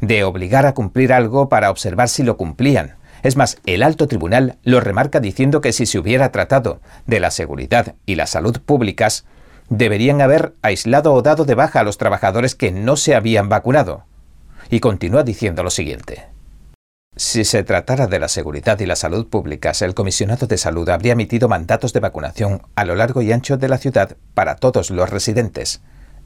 de 0.00 0.24
obligar 0.24 0.64
a 0.64 0.72
cumplir 0.72 1.12
algo 1.12 1.50
para 1.50 1.70
observar 1.70 2.08
si 2.08 2.22
lo 2.22 2.36
cumplían, 2.36 2.94
es 3.24 3.36
más, 3.36 3.58
el 3.64 3.82
alto 3.82 4.06
tribunal 4.06 4.58
lo 4.62 4.80
remarca 4.80 5.18
diciendo 5.18 5.62
que 5.62 5.72
si 5.72 5.86
se 5.86 5.98
hubiera 5.98 6.30
tratado 6.30 6.80
de 7.06 7.20
la 7.20 7.30
seguridad 7.30 7.94
y 8.04 8.16
la 8.16 8.26
salud 8.26 8.60
públicas, 8.60 9.24
deberían 9.70 10.20
haber 10.20 10.52
aislado 10.60 11.14
o 11.14 11.22
dado 11.22 11.46
de 11.46 11.54
baja 11.54 11.80
a 11.80 11.84
los 11.84 11.96
trabajadores 11.96 12.54
que 12.54 12.70
no 12.70 12.96
se 12.96 13.14
habían 13.14 13.48
vacunado. 13.48 14.04
Y 14.68 14.80
continúa 14.80 15.24
diciendo 15.24 15.62
lo 15.62 15.70
siguiente. 15.70 16.26
Si 17.16 17.44
se 17.44 17.64
tratara 17.64 18.08
de 18.08 18.18
la 18.18 18.28
seguridad 18.28 18.78
y 18.80 18.86
la 18.86 18.96
salud 18.96 19.26
públicas, 19.26 19.80
el 19.80 19.94
comisionado 19.94 20.46
de 20.46 20.58
salud 20.58 20.88
habría 20.90 21.14
emitido 21.14 21.48
mandatos 21.48 21.94
de 21.94 22.00
vacunación 22.00 22.60
a 22.74 22.84
lo 22.84 22.94
largo 22.94 23.22
y 23.22 23.32
ancho 23.32 23.56
de 23.56 23.68
la 23.68 23.78
ciudad 23.78 24.16
para 24.34 24.56
todos 24.56 24.90
los 24.90 25.08
residentes. 25.08 25.80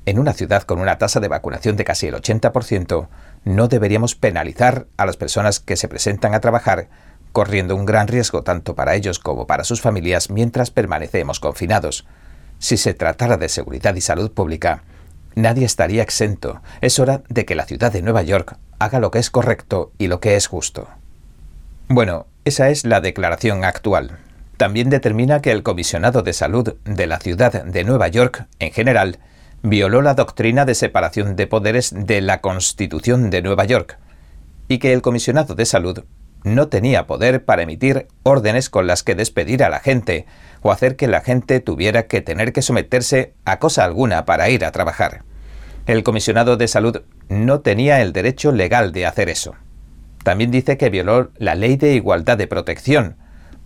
En 0.09 0.19
una 0.19 0.33
ciudad 0.33 0.63
con 0.63 0.81
una 0.81 0.97
tasa 0.97 1.21
de 1.21 1.29
vacunación 1.29 1.77
de 1.77 1.85
casi 1.85 2.07
el 2.07 2.15
80%, 2.15 3.09
no 3.45 3.69
deberíamos 3.69 4.15
penalizar 4.15 4.87
a 4.97 5.05
las 5.05 5.19
personas 5.19 5.61
que 5.61 5.77
se 5.77 5.87
presentan 5.87 6.33
a 6.33 6.41
trabajar, 6.41 6.89
corriendo 7.33 7.77
un 7.77 7.85
gran 7.85 8.09
riesgo 8.09 8.43
tanto 8.43 8.75
para 8.75 8.95
ellos 8.95 9.19
como 9.19 9.47
para 9.47 9.65
sus 9.65 9.83
familias 9.83 10.31
mientras 10.31 10.71
permanecemos 10.71 11.41
confinados. 11.41 12.07
Si 12.59 12.79
se 12.79 12.95
tratara 12.95 13.37
de 13.37 13.51
seguridad 13.51 13.95
y 13.97 14.01
salud 14.01 14.33
pública, 14.33 14.83
nadie 15.35 15.67
estaría 15.67 16.05
exento. 16.05 16.63
Es 16.81 16.99
hora 16.99 17.21
de 17.29 17.45
que 17.45 17.55
la 17.55 17.67
ciudad 17.67 17.93
de 17.93 18.01
Nueva 18.01 18.23
York 18.23 18.57
haga 18.79 19.01
lo 19.01 19.11
que 19.11 19.19
es 19.19 19.29
correcto 19.29 19.93
y 19.99 20.07
lo 20.07 20.21
que 20.21 20.37
es 20.37 20.47
justo. 20.47 20.89
Bueno, 21.89 22.25
esa 22.47 22.71
es 22.71 22.87
la 22.87 23.03
declaración 23.03 23.63
actual. 23.63 24.17
También 24.57 24.89
determina 24.89 25.43
que 25.43 25.53
el 25.53 25.63
comisionado 25.63 26.23
de 26.23 26.33
salud 26.33 26.77
de 26.87 27.07
la 27.07 27.19
ciudad 27.19 27.63
de 27.63 27.85
Nueva 27.85 28.09
York, 28.09 28.47
en 28.59 28.73
general, 28.73 29.19
violó 29.69 30.01
la 30.01 30.15
doctrina 30.15 30.65
de 30.65 30.75
separación 30.75 31.37
de 31.37 31.47
poderes 31.47 31.93
de 31.95 32.21
la 32.21 32.41
Constitución 32.41 33.29
de 33.29 33.43
Nueva 33.43 33.65
York 33.65 33.99
y 34.67 34.79
que 34.79 34.93
el 34.93 35.03
comisionado 35.03 35.55
de 35.55 35.67
salud 35.67 36.05
no 36.43 36.69
tenía 36.69 37.07
poder 37.07 37.45
para 37.45 37.63
emitir 37.63 38.09
órdenes 38.23 38.71
con 38.71 38.87
las 38.87 39.03
que 39.03 39.15
despedir 39.15 39.63
a 39.63 39.69
la 39.69 39.81
gente 39.81 40.27
o 40.63 40.73
hacer 40.73 40.97
que 40.97 41.07
la 41.07 41.21
gente 41.21 41.61
tuviera 41.61 42.07
que 42.07 42.23
tener 42.23 42.53
que 42.53 42.63
someterse 42.63 43.35
a 43.45 43.59
cosa 43.59 43.85
alguna 43.85 44.25
para 44.25 44.49
ir 44.49 44.65
a 44.65 44.73
trabajar. 44.73 45.25
El 45.87 46.03
comisionado 46.03 46.57
de 46.57 46.69
salud 46.69 47.03
no 47.29 47.61
tenía 47.61 48.01
el 48.01 48.13
derecho 48.13 48.53
legal 48.53 48.93
de 48.93 49.07
hacer 49.07 49.29
eso. 49.29 49.55
También 50.23 50.51
dice 50.51 50.77
que 50.77 50.91
violó 50.91 51.31
la 51.37 51.55
ley 51.55 51.77
de 51.77 51.95
igualdad 51.95 52.39
de 52.39 52.47
protección, 52.47 53.17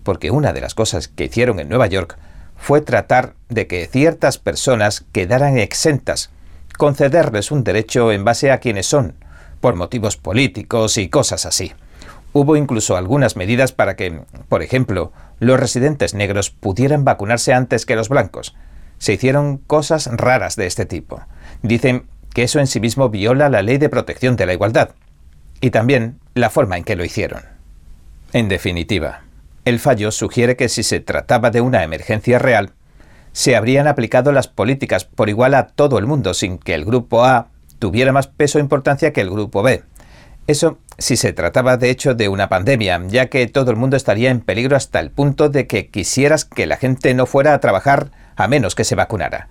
porque 0.02 0.30
una 0.30 0.52
de 0.52 0.60
las 0.60 0.74
cosas 0.74 1.08
que 1.08 1.24
hicieron 1.24 1.60
en 1.60 1.68
Nueva 1.68 1.86
York 1.86 2.18
fue 2.62 2.80
tratar 2.80 3.34
de 3.48 3.66
que 3.66 3.88
ciertas 3.88 4.38
personas 4.38 5.04
quedaran 5.10 5.58
exentas, 5.58 6.30
concederles 6.78 7.50
un 7.50 7.64
derecho 7.64 8.12
en 8.12 8.24
base 8.24 8.52
a 8.52 8.58
quienes 8.60 8.86
son, 8.86 9.16
por 9.60 9.74
motivos 9.74 10.16
políticos 10.16 10.96
y 10.96 11.08
cosas 11.08 11.44
así. 11.44 11.72
Hubo 12.32 12.54
incluso 12.54 12.96
algunas 12.96 13.34
medidas 13.34 13.72
para 13.72 13.96
que, 13.96 14.20
por 14.48 14.62
ejemplo, 14.62 15.12
los 15.40 15.58
residentes 15.58 16.14
negros 16.14 16.50
pudieran 16.50 17.04
vacunarse 17.04 17.52
antes 17.52 17.84
que 17.84 17.96
los 17.96 18.08
blancos. 18.08 18.54
Se 18.98 19.14
hicieron 19.14 19.58
cosas 19.58 20.06
raras 20.06 20.54
de 20.54 20.68
este 20.68 20.86
tipo. 20.86 21.20
Dicen 21.62 22.06
que 22.32 22.44
eso 22.44 22.60
en 22.60 22.68
sí 22.68 22.78
mismo 22.78 23.08
viola 23.08 23.48
la 23.48 23.62
ley 23.62 23.78
de 23.78 23.88
protección 23.88 24.36
de 24.36 24.46
la 24.46 24.52
igualdad, 24.52 24.90
y 25.60 25.70
también 25.70 26.20
la 26.34 26.48
forma 26.48 26.76
en 26.76 26.84
que 26.84 26.94
lo 26.94 27.04
hicieron. 27.04 27.42
En 28.32 28.48
definitiva, 28.48 29.22
el 29.64 29.78
fallo 29.78 30.10
sugiere 30.10 30.56
que 30.56 30.68
si 30.68 30.82
se 30.82 31.00
trataba 31.00 31.50
de 31.50 31.60
una 31.60 31.84
emergencia 31.84 32.38
real, 32.38 32.72
se 33.32 33.56
habrían 33.56 33.86
aplicado 33.86 34.32
las 34.32 34.48
políticas 34.48 35.04
por 35.04 35.28
igual 35.28 35.54
a 35.54 35.68
todo 35.68 35.98
el 35.98 36.06
mundo 36.06 36.34
sin 36.34 36.58
que 36.58 36.74
el 36.74 36.84
grupo 36.84 37.24
A 37.24 37.48
tuviera 37.78 38.12
más 38.12 38.26
peso 38.26 38.58
e 38.58 38.62
importancia 38.62 39.12
que 39.12 39.20
el 39.20 39.30
grupo 39.30 39.62
B. 39.62 39.82
Eso 40.46 40.78
si 40.98 41.16
se 41.16 41.32
trataba 41.32 41.76
de 41.76 41.90
hecho 41.90 42.14
de 42.14 42.28
una 42.28 42.48
pandemia, 42.48 43.00
ya 43.08 43.26
que 43.26 43.46
todo 43.46 43.70
el 43.70 43.76
mundo 43.76 43.96
estaría 43.96 44.30
en 44.30 44.40
peligro 44.40 44.76
hasta 44.76 45.00
el 45.00 45.10
punto 45.10 45.48
de 45.48 45.66
que 45.66 45.88
quisieras 45.88 46.44
que 46.44 46.66
la 46.66 46.76
gente 46.76 47.14
no 47.14 47.26
fuera 47.26 47.54
a 47.54 47.60
trabajar 47.60 48.10
a 48.36 48.48
menos 48.48 48.74
que 48.74 48.84
se 48.84 48.94
vacunara. 48.94 49.48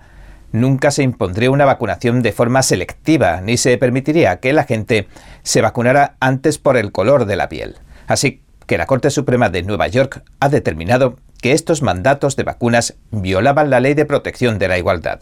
Nunca 0.52 0.90
se 0.90 1.02
impondría 1.02 1.50
una 1.50 1.64
vacunación 1.64 2.22
de 2.22 2.32
forma 2.32 2.62
selectiva, 2.62 3.40
ni 3.40 3.56
se 3.56 3.78
permitiría 3.78 4.38
que 4.38 4.52
la 4.52 4.64
gente 4.64 5.08
se 5.42 5.62
vacunara 5.62 6.16
antes 6.20 6.58
por 6.58 6.76
el 6.76 6.92
color 6.92 7.24
de 7.24 7.36
la 7.36 7.48
piel. 7.48 7.76
Así 8.06 8.42
que 8.72 8.78
la 8.78 8.86
Corte 8.86 9.10
Suprema 9.10 9.50
de 9.50 9.62
Nueva 9.62 9.86
York 9.86 10.24
ha 10.40 10.48
determinado 10.48 11.18
que 11.42 11.52
estos 11.52 11.82
mandatos 11.82 12.36
de 12.36 12.42
vacunas 12.42 12.94
violaban 13.10 13.68
la 13.68 13.80
ley 13.80 13.92
de 13.92 14.06
protección 14.06 14.58
de 14.58 14.66
la 14.66 14.78
igualdad. 14.78 15.20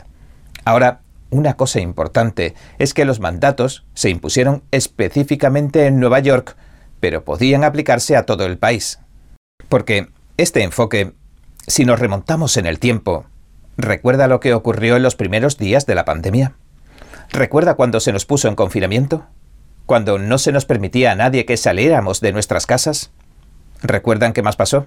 Ahora, 0.65 1.01
una 1.31 1.55
cosa 1.55 1.81
importante 1.81 2.55
es 2.79 2.95
que 2.95 3.05
los 3.05 3.19
mandatos 3.19 3.85
se 3.93 4.09
impusieron 4.09 4.63
específicamente 4.71 5.87
en 5.87 5.99
Nueva 5.99 6.21
York, 6.21 6.55
pero 7.01 7.25
podían 7.25 7.65
aplicarse 7.65 8.17
a 8.17 8.25
todo 8.25 8.47
el 8.47 8.57
país. 8.57 9.01
Porque 9.69 10.07
este 10.37 10.63
enfoque, 10.63 11.15
si 11.67 11.85
nos 11.85 11.99
remontamos 11.99 12.57
en 12.57 12.67
el 12.67 12.79
tiempo, 12.79 13.27
¿recuerda 13.77 14.29
lo 14.29 14.39
que 14.39 14.55
ocurrió 14.55 14.95
en 14.95 15.03
los 15.03 15.17
primeros 15.17 15.59
días 15.59 15.87
de 15.87 15.97
la 15.97 16.05
pandemia? 16.05 16.53
¿Recuerda 17.31 17.75
cuando 17.75 17.99
se 17.99 18.13
nos 18.13 18.27
puso 18.27 18.47
en 18.47 18.55
confinamiento? 18.55 19.27
¿Cuando 19.87 20.21
no 20.21 20.39
se 20.39 20.53
nos 20.53 20.67
permitía 20.67 21.11
a 21.11 21.17
nadie 21.17 21.47
que 21.47 21.57
saliéramos 21.57 22.21
de 22.21 22.31
nuestras 22.31 22.67
casas? 22.67 23.11
¿Recuerdan 23.83 24.33
qué 24.33 24.43
más 24.43 24.57
pasó? 24.57 24.87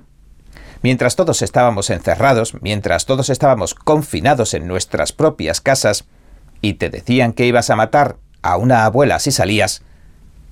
Mientras 0.81 1.15
todos 1.15 1.41
estábamos 1.41 1.89
encerrados, 1.89 2.55
mientras 2.61 3.05
todos 3.05 3.29
estábamos 3.29 3.73
confinados 3.73 4.53
en 4.53 4.67
nuestras 4.67 5.13
propias 5.13 5.61
casas, 5.61 6.05
y 6.61 6.73
te 6.75 6.89
decían 6.89 7.33
que 7.33 7.45
ibas 7.45 7.69
a 7.69 7.75
matar 7.75 8.17
a 8.41 8.57
una 8.57 8.85
abuela 8.85 9.19
si 9.19 9.31
salías, 9.31 9.81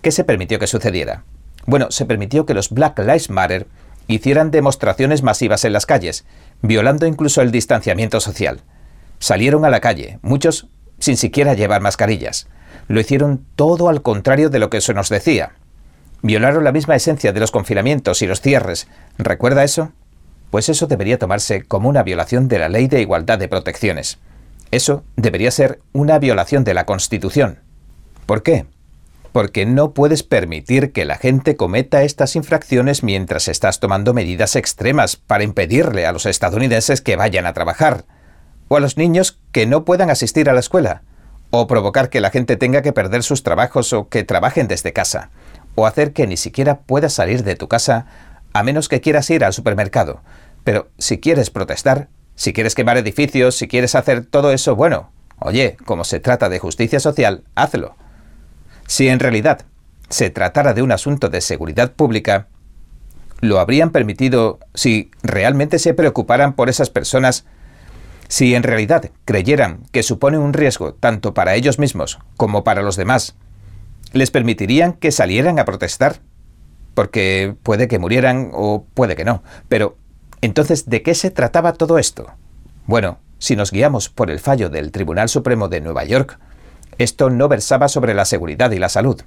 ¿qué 0.02 0.12
se 0.12 0.24
permitió 0.24 0.58
que 0.58 0.68
sucediera? 0.68 1.24
Bueno, 1.66 1.92
se 1.92 2.06
permitió 2.06 2.46
que 2.46 2.54
los 2.54 2.70
Black 2.70 2.98
Lives 3.00 3.30
Matter 3.30 3.68
hicieran 4.08 4.52
demostraciones 4.52 5.22
masivas 5.22 5.64
en 5.66 5.74
las 5.74 5.86
calles, 5.86 6.26
violando 6.62 7.06
incluso 7.06 7.42
el 7.42 7.52
distanciamiento 7.52 8.20
social. 8.20 8.62
Salieron 9.20 9.66
a 9.66 9.70
la 9.70 9.80
calle, 9.82 10.20
muchos 10.22 10.68
sin 10.98 11.18
siquiera 11.18 11.54
llevar 11.54 11.82
mascarillas. 11.82 12.48
Lo 12.88 13.00
hicieron 13.00 13.46
todo 13.56 13.90
al 13.90 14.02
contrario 14.02 14.50
de 14.50 14.60
lo 14.60 14.70
que 14.70 14.82
se 14.82 14.94
nos 14.94 15.10
decía 15.10 15.54
violaron 16.22 16.64
la 16.64 16.72
misma 16.72 16.96
esencia 16.96 17.34
de 17.34 17.40
los 17.40 17.52
confinamientos 17.52 18.22
y 18.22 18.28
los 18.28 18.42
cierres. 18.42 18.88
¿Recuerda 19.18 19.64
eso? 19.64 19.92
Pues 20.50 20.70
eso 20.70 20.88
debería 20.88 21.18
tomarse 21.18 21.64
como 21.64 21.90
una 21.90 22.04
violación 22.04 22.48
de 22.48 22.60
la 22.60 22.70
Ley 22.70 22.88
de 22.88 23.02
Igualdad 23.02 23.40
de 23.40 23.48
Protecciones. 23.48 24.20
Eso 24.70 25.04
debería 25.16 25.52
ser 25.52 25.80
una 25.94 26.20
violación 26.20 26.64
de 26.64 26.74
la 26.74 26.86
Constitución. 26.86 27.60
¿Por 28.26 28.44
qué? 28.44 28.66
Porque 29.32 29.66
no 29.66 29.92
puedes 29.92 30.24
permitir 30.24 30.92
que 30.92 31.06
la 31.06 31.16
gente 31.16 31.56
cometa 31.56 32.04
estas 32.04 32.36
infracciones 32.36 33.02
mientras 33.02 33.48
estás 33.48 33.80
tomando 33.80 34.14
medidas 34.14 34.56
extremas 34.56 35.16
para 35.16 35.44
impedirle 35.44 36.06
a 36.06 36.12
los 36.12 36.26
estadounidenses 36.26 37.02
que 37.02 37.16
vayan 37.16 37.46
a 37.46 37.54
trabajar, 37.54 38.06
o 38.68 38.78
a 38.78 38.82
los 38.82 38.98
niños 38.98 39.40
que 39.52 39.66
no 39.66 39.86
puedan 39.86 40.10
asistir 40.10 40.50
a 40.50 40.54
la 40.54 40.60
escuela, 40.60 41.04
o 41.50 41.68
provocar 41.68 42.10
que 42.10 42.22
la 42.22 42.30
gente 42.30 42.58
tenga 42.58 42.82
que 42.82 42.94
perder 42.94 43.24
sus 43.24 43.44
trabajos 43.44 43.94
o 43.94 44.10
que 44.10 44.24
trabajen 44.24 44.68
desde 44.68 44.94
casa 44.94 45.30
o 45.76 45.86
hacer 45.86 46.14
que 46.14 46.28
ni 46.28 46.38
siquiera 46.38 46.82
puedas 46.82 47.14
salir 47.14 47.44
de 47.44 47.56
tu 47.56 47.68
casa 47.68 48.06
a 48.54 48.64
menos 48.64 48.90
que 48.90 49.02
quieras 49.02 49.30
ir 49.30 49.44
al 49.44 49.54
supermercado. 49.54 50.22
Pero 50.64 50.90
si 50.98 51.20
quieres 51.20 51.50
protestar, 51.50 52.10
si 52.36 52.54
quieres 52.54 52.76
quemar 52.76 52.98
edificios, 52.98 53.56
si 53.56 53.68
quieres 53.68 53.96
hacer 53.96 54.26
todo 54.26 54.52
eso, 54.52 54.76
bueno, 54.76 55.12
oye, 55.40 55.78
como 55.86 56.04
se 56.04 56.20
trata 56.20 56.50
de 56.50 56.60
justicia 56.60 57.00
social, 57.00 57.44
hazlo. 57.56 57.96
Si 58.88 59.08
en 59.08 59.20
realidad 59.20 59.66
se 60.10 60.30
tratara 60.30 60.74
de 60.74 60.82
un 60.82 60.92
asunto 60.92 61.30
de 61.30 61.42
seguridad 61.42 61.94
pública, 61.94 62.48
lo 63.40 63.60
habrían 63.60 63.90
permitido 63.90 64.60
si 64.74 65.12
realmente 65.24 65.80
se 65.80 65.94
preocuparan 65.94 66.54
por 66.54 66.70
esas 66.70 66.90
personas, 66.90 67.46
si 68.28 68.56
en 68.56 68.64
realidad 68.64 69.10
creyeran 69.26 69.84
que 69.92 70.04
supone 70.04 70.38
un 70.38 70.54
riesgo 70.54 70.94
tanto 70.94 71.34
para 71.34 71.56
ellos 71.56 71.80
mismos 71.80 72.20
como 72.38 72.64
para 72.64 72.82
los 72.82 72.96
demás, 72.96 73.36
les 74.12 74.32
permitirían 74.32 74.94
que 74.94 75.12
salieran 75.12 75.60
a 75.60 75.66
protestar. 75.66 76.22
Porque 76.94 77.56
puede 77.64 77.88
que 77.88 78.00
murieran 78.00 78.52
o 78.54 78.86
puede 78.94 79.16
que 79.16 79.24
no. 79.24 79.44
Pero, 79.70 79.98
entonces, 80.42 80.90
¿de 80.90 81.02
qué 81.02 81.16
se 81.16 81.32
trataba 81.32 81.74
todo 81.74 81.98
esto? 81.98 82.32
Bueno, 82.86 83.20
si 83.40 83.56
nos 83.56 83.72
guiamos 83.72 84.10
por 84.10 84.30
el 84.30 84.40
fallo 84.40 84.70
del 84.70 84.92
Tribunal 84.92 85.30
Supremo 85.30 85.70
de 85.70 85.82
Nueva 85.82 86.04
York, 86.04 86.38
esto 86.98 87.30
no 87.30 87.48
versaba 87.48 87.88
sobre 87.88 88.14
la 88.14 88.26
seguridad 88.26 88.72
y 88.72 88.80
la 88.80 88.90
salud. 88.90 89.22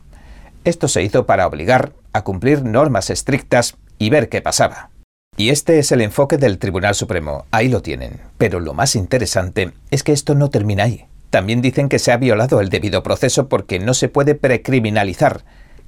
Esto 0.64 0.88
se 0.88 1.02
hizo 1.02 1.26
para 1.26 1.46
obligar 1.46 1.92
a 2.12 2.22
cumplir 2.22 2.64
normas 2.64 3.10
estrictas 3.10 3.76
y 3.98 4.10
ver 4.10 4.28
qué 4.28 4.42
pasaba. 4.42 4.90
Y 5.36 5.48
este 5.48 5.78
es 5.78 5.90
el 5.90 6.00
enfoque 6.00 6.36
del 6.38 6.58
Tribunal 6.58 6.94
Supremo, 6.94 7.46
ahí 7.50 7.68
lo 7.68 7.82
tienen. 7.82 8.20
Pero 8.38 8.60
lo 8.60 8.72
más 8.72 8.94
interesante 8.94 9.72
es 9.90 10.04
que 10.04 10.12
esto 10.12 10.34
no 10.34 10.50
termina 10.50 10.84
ahí. 10.84 11.06
También 11.34 11.62
dicen 11.62 11.88
que 11.88 11.98
se 11.98 12.12
ha 12.12 12.16
violado 12.16 12.60
el 12.60 12.68
debido 12.68 13.02
proceso 13.02 13.48
porque 13.48 13.80
no 13.80 13.92
se 13.94 14.08
puede 14.08 14.36
precriminalizar, 14.36 15.40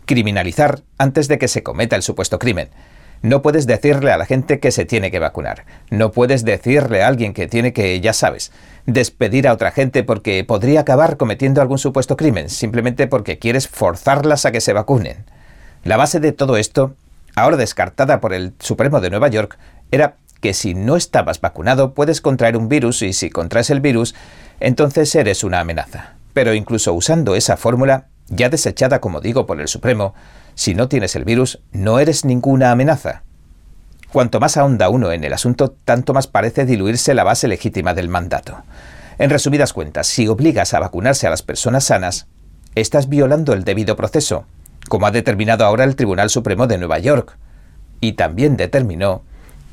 criminalizar 0.05 0.81
antes 0.99 1.29
de 1.29 1.39
que 1.39 1.47
se 1.47 1.63
cometa 1.63 1.95
el 1.95 2.03
supuesto 2.03 2.41
crimen. 2.41 2.69
No 3.23 3.43
puedes 3.43 3.65
decirle 3.69 4.11
a 4.11 4.17
la 4.17 4.27
gente 4.27 4.59
que 4.59 4.73
se 4.73 4.87
tiene 4.87 5.13
que 5.13 5.21
vacunar. 5.21 5.65
No 5.89 6.11
puedes 6.11 6.45
decirle 6.45 7.05
a 7.05 7.07
alguien 7.07 7.33
que 7.33 7.47
tiene 7.47 7.73
que, 7.73 8.01
ya 8.01 8.13
sabes, 8.13 8.51
despedir 8.87 9.47
a 9.47 9.53
otra 9.53 9.71
gente 9.71 10.03
porque 10.03 10.43
podría 10.43 10.81
acabar 10.81 11.17
cometiendo 11.17 11.63
algún 11.63 11.79
supuesto 11.79 12.17
crimen, 12.17 12.49
simplemente 12.49 13.07
porque 13.07 13.39
quieres 13.39 13.69
forzarlas 13.69 14.47
a 14.47 14.51
que 14.51 14.61
se 14.61 14.73
vacunen. 14.73 15.27
La 15.85 15.97
base 15.97 16.19
de 16.19 16.33
todo 16.33 16.57
esto, 16.57 16.97
ahora 17.37 17.57
descartada 17.57 18.21
por 18.21 18.35
el 18.35 18.55
Supremo 18.59 19.01
de 19.01 19.11
Nueva 19.11 19.29
York, 19.29 19.57
era 19.93 20.17
que 20.41 20.55
si 20.55 20.75
no 20.75 20.97
estabas 20.97 21.41
vacunado 21.41 21.95
puedes 21.95 22.21
contraer 22.21 22.57
un 22.57 22.69
virus 22.69 23.03
y 23.03 23.13
si 23.13 23.31
contraes 23.31 23.71
el 23.71 23.81
virus, 23.81 24.15
entonces 24.61 25.15
eres 25.15 25.45
una 25.45 25.61
amenaza. 25.61 26.15
Pero 26.33 26.55
incluso 26.55 26.93
usando 26.93 27.35
esa 27.35 27.57
fórmula, 27.57 28.09
ya 28.29 28.49
desechada 28.49 29.01
como 29.01 29.21
digo 29.21 29.47
por 29.47 29.61
el 29.61 29.69
Supremo, 29.69 30.15
si 30.55 30.75
no 30.75 30.89
tienes 30.89 31.17
el 31.17 31.25
virus, 31.25 31.61
no 31.73 31.99
eres 31.99 32.25
ninguna 32.25 32.71
amenaza. 32.71 33.23
Cuanto 34.13 34.41
más 34.41 34.57
ahonda 34.57 34.89
uno 34.89 35.13
en 35.13 35.25
el 35.25 35.33
asunto, 35.33 35.77
tanto 35.85 36.15
más 36.15 36.27
parece 36.27 36.65
diluirse 36.65 37.15
la 37.15 37.25
base 37.25 37.49
legítima 37.49 37.93
del 37.93 38.09
mandato. 38.09 38.63
En 39.19 39.31
resumidas 39.31 39.73
cuentas, 39.73 40.07
si 40.07 40.29
obligas 40.29 40.75
a 40.75 40.81
vacunarse 40.81 41.27
a 41.27 41.31
las 41.31 41.43
personas 41.43 41.85
sanas, 41.85 42.27
estás 42.75 43.09
violando 43.09 43.53
el 43.53 43.65
debido 43.65 43.97
proceso, 43.97 44.47
como 44.89 45.07
ha 45.07 45.11
determinado 45.11 45.65
ahora 45.65 45.85
el 45.85 45.97
Tribunal 45.97 46.31
Supremo 46.31 46.67
de 46.67 46.79
Nueva 46.79 46.99
York, 46.99 47.37
y 48.01 48.13
también 48.13 48.57
determinó 48.57 49.23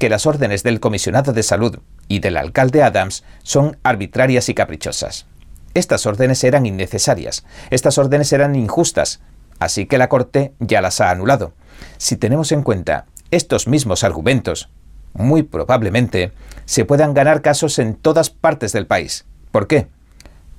que 0.03 0.09
las 0.09 0.25
órdenes 0.25 0.63
del 0.63 0.81
comisionado 0.81 1.31
de 1.31 1.43
salud 1.43 1.79
y 2.09 2.19
del 2.19 2.35
alcalde 2.35 2.83
Adams 2.83 3.23
son 3.41 3.77
arbitrarias 3.83 4.49
y 4.49 4.53
caprichosas. 4.53 5.27
Estas 5.75 6.05
órdenes 6.05 6.43
eran 6.43 6.65
innecesarias, 6.65 7.45
estas 7.69 7.97
órdenes 7.97 8.33
eran 8.33 8.53
injustas, 8.53 9.21
así 9.59 9.85
que 9.85 9.97
la 9.97 10.09
Corte 10.09 10.51
ya 10.59 10.81
las 10.81 10.99
ha 10.99 11.09
anulado. 11.09 11.53
Si 11.95 12.17
tenemos 12.17 12.51
en 12.51 12.63
cuenta 12.63 13.05
estos 13.31 13.65
mismos 13.65 14.03
argumentos, 14.03 14.67
muy 15.13 15.41
probablemente 15.41 16.33
se 16.65 16.83
puedan 16.83 17.13
ganar 17.13 17.41
casos 17.41 17.79
en 17.79 17.95
todas 17.95 18.29
partes 18.29 18.73
del 18.73 18.87
país. 18.87 19.23
¿Por 19.53 19.67
qué? 19.67 19.87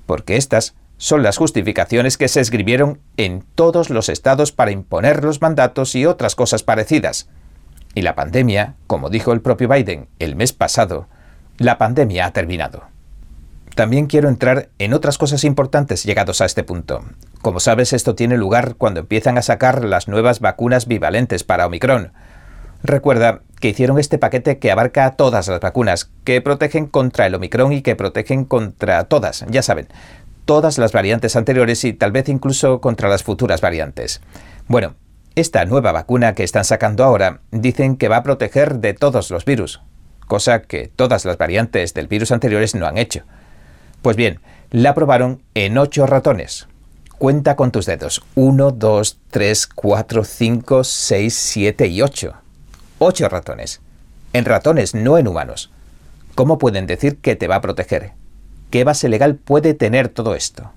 Porque 0.07 0.37
estas 0.37 0.73
son 0.97 1.21
las 1.21 1.37
justificaciones 1.37 2.17
que 2.17 2.29
se 2.29 2.41
escribieron 2.41 2.99
en 3.15 3.45
todos 3.53 3.91
los 3.91 4.09
estados 4.09 4.51
para 4.51 4.71
imponer 4.71 5.23
los 5.23 5.39
mandatos 5.39 5.93
y 5.93 6.07
otras 6.07 6.33
cosas 6.33 6.63
parecidas. 6.63 7.29
Y 7.95 8.01
la 8.01 8.13
pandemia, 8.13 8.75
como 8.87 9.09
dijo 9.09 9.31
el 9.31 9.41
propio 9.41 9.69
Biden 9.69 10.07
el 10.19 10.35
mes 10.35 10.53
pasado, 10.53 11.07
la 11.57 11.77
pandemia 11.77 12.25
ha 12.25 12.33
terminado. 12.33 12.83
También 13.73 14.07
quiero 14.07 14.29
entrar 14.29 14.69
en 14.79 14.93
otras 14.93 15.17
cosas 15.17 15.43
importantes 15.43 16.03
llegados 16.03 16.41
a 16.41 16.45
este 16.45 16.63
punto. 16.63 17.03
Como 17.41 17.59
sabes, 17.59 17.93
esto 17.93 18.15
tiene 18.15 18.37
lugar 18.37 18.75
cuando 18.75 19.01
empiezan 19.01 19.37
a 19.37 19.41
sacar 19.41 19.83
las 19.83 20.07
nuevas 20.07 20.39
vacunas 20.39 20.87
bivalentes 20.87 21.43
para 21.43 21.65
Omicron. 21.65 22.11
Recuerda 22.83 23.41
que 23.59 23.69
hicieron 23.69 23.97
este 23.97 24.17
paquete 24.17 24.59
que 24.59 24.71
abarca 24.71 25.11
todas 25.11 25.47
las 25.47 25.59
vacunas, 25.59 26.11
que 26.23 26.41
protegen 26.41 26.87
contra 26.87 27.25
el 27.25 27.35
Omicron 27.35 27.73
y 27.73 27.81
que 27.81 27.95
protegen 27.95 28.45
contra 28.45 29.05
todas, 29.05 29.45
ya 29.49 29.61
saben, 29.61 29.87
todas 30.45 30.77
las 30.77 30.91
variantes 30.91 31.35
anteriores 31.35 31.83
y 31.83 31.93
tal 31.93 32.11
vez 32.11 32.29
incluso 32.29 32.79
contra 32.79 33.09
las 33.09 33.23
futuras 33.23 33.61
variantes. 33.61 34.21
Bueno, 34.67 34.95
esta 35.35 35.65
nueva 35.65 35.91
vacuna 35.91 36.33
que 36.33 36.43
están 36.43 36.63
sacando 36.63 37.03
ahora 37.03 37.41
dicen 37.51 37.97
que 37.97 38.07
va 38.07 38.17
a 38.17 38.23
proteger 38.23 38.79
de 38.79 38.93
todos 38.93 39.31
los 39.31 39.45
virus, 39.45 39.81
cosa 40.27 40.61
que 40.61 40.87
todas 40.87 41.25
las 41.25 41.37
variantes 41.37 41.93
del 41.93 42.07
virus 42.07 42.31
anteriores 42.31 42.73
no 42.73 42.87
han 42.87 42.97
hecho. 42.97 43.23
Pues 44.01 44.15
bien, 44.15 44.39
La 44.71 44.93
probaron 44.93 45.41
en 45.53 45.77
ocho 45.77 46.05
ratones. 46.05 46.67
Cuenta 47.17 47.55
con 47.55 47.71
tus 47.71 47.85
dedos. 47.85 48.23
1, 48.35 48.71
2, 48.71 49.19
3, 49.29 49.67
4, 49.67 50.23
5, 50.23 50.83
6, 50.83 51.33
7 51.33 51.87
y 51.87 52.01
8. 52.01 52.33
Ocho 52.99 53.29
ratones. 53.29 53.79
En 54.33 54.43
ratones, 54.43 54.95
no 54.95 55.17
en 55.17 55.27
humanos. 55.27 55.71
¿Cómo 56.33 56.57
pueden 56.57 56.87
decir 56.87 57.17
que 57.17 57.35
te 57.35 57.47
va 57.47 57.55
a 57.55 57.61
proteger? 57.61 58.11
¿Qué 58.69 58.83
base 58.83 59.07
legal 59.07 59.35
puede 59.35 59.73
tener 59.73 60.09
todo 60.09 60.35
esto? 60.35 60.71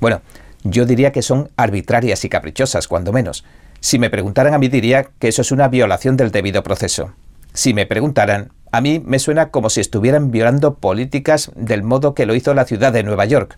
Bueno, 0.00 0.22
yo 0.64 0.86
diría 0.86 1.12
que 1.12 1.22
son 1.22 1.50
arbitrarias 1.56 2.24
y 2.24 2.28
caprichosas, 2.30 2.88
cuando 2.88 3.12
menos. 3.12 3.44
Si 3.86 4.00
me 4.00 4.10
preguntaran 4.10 4.52
a 4.52 4.58
mí 4.58 4.66
diría 4.66 5.10
que 5.20 5.28
eso 5.28 5.42
es 5.42 5.52
una 5.52 5.68
violación 5.68 6.16
del 6.16 6.32
debido 6.32 6.64
proceso. 6.64 7.12
Si 7.52 7.72
me 7.72 7.86
preguntaran, 7.86 8.50
a 8.72 8.80
mí 8.80 9.00
me 9.06 9.20
suena 9.20 9.50
como 9.50 9.70
si 9.70 9.80
estuvieran 9.80 10.32
violando 10.32 10.74
políticas 10.74 11.52
del 11.54 11.84
modo 11.84 12.12
que 12.12 12.26
lo 12.26 12.34
hizo 12.34 12.52
la 12.52 12.64
ciudad 12.64 12.92
de 12.92 13.04
Nueva 13.04 13.26
York, 13.26 13.56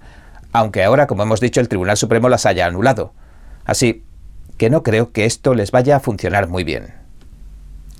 aunque 0.52 0.84
ahora, 0.84 1.06
como 1.06 1.22
hemos 1.22 1.40
dicho, 1.40 1.62
el 1.62 1.68
Tribunal 1.70 1.96
Supremo 1.96 2.28
las 2.28 2.44
haya 2.44 2.66
anulado. 2.66 3.14
Así 3.64 4.04
que 4.58 4.68
no 4.68 4.82
creo 4.82 5.12
que 5.12 5.24
esto 5.24 5.54
les 5.54 5.70
vaya 5.70 5.96
a 5.96 6.00
funcionar 6.00 6.46
muy 6.46 6.62
bien. 6.62 6.88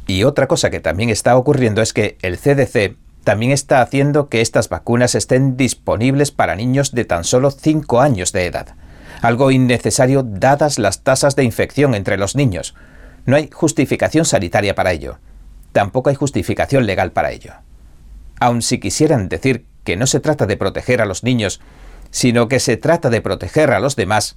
Y 0.07 0.25
otra 0.25 0.49
cosa 0.49 0.69
que 0.69 0.81
también 0.81 1.09
está 1.09 1.35
ocurriendo 1.35 1.81
es 1.81 1.95
que 1.95 2.19
el 2.21 2.37
CDC 2.37 2.95
también 3.25 3.53
está 3.53 3.81
haciendo 3.81 4.29
que 4.29 4.43
estas 4.43 4.69
vacunas 4.69 5.15
estén 5.15 5.57
disponibles 5.57 6.31
para 6.31 6.57
niños 6.57 6.93
de 6.93 7.07
tan 7.07 7.25
solo 7.25 7.51
5 7.51 8.03
años 8.03 8.33
de 8.33 8.45
edad, 8.45 8.75
algo 9.21 9.51
innecesario 9.51 10.23
dadas 10.23 10.79
las 10.79 11.03
tasas 11.03 11.37
de 11.37 11.45
infección 11.45 11.95
entre 11.95 12.17
los 12.17 12.37
niños. 12.37 12.75
No 13.27 13.37
hay 13.37 13.51
justificación 13.53 14.25
sanitaria 14.25 14.75
para 14.75 14.93
ello. 14.93 15.19
Tampoco 15.73 16.11
hay 16.11 16.17
justificación 16.17 16.87
legal 16.87 17.13
para 17.13 17.31
ello. 17.31 17.53
Aun 18.41 18.63
si 18.63 18.79
quisieran 18.79 19.29
decir 19.29 19.67
que 19.85 19.97
no 19.97 20.07
se 20.07 20.21
trata 20.21 20.47
de 20.47 20.57
proteger 20.57 21.01
a 21.01 21.07
los 21.07 21.25
niños, 21.25 21.61
sino 22.11 22.49
que 22.49 22.61
se 22.61 22.77
trata 22.77 23.11
de 23.11 23.21
proteger 23.21 23.71
a 23.71 23.81
los 23.81 23.97
demás, 23.97 24.37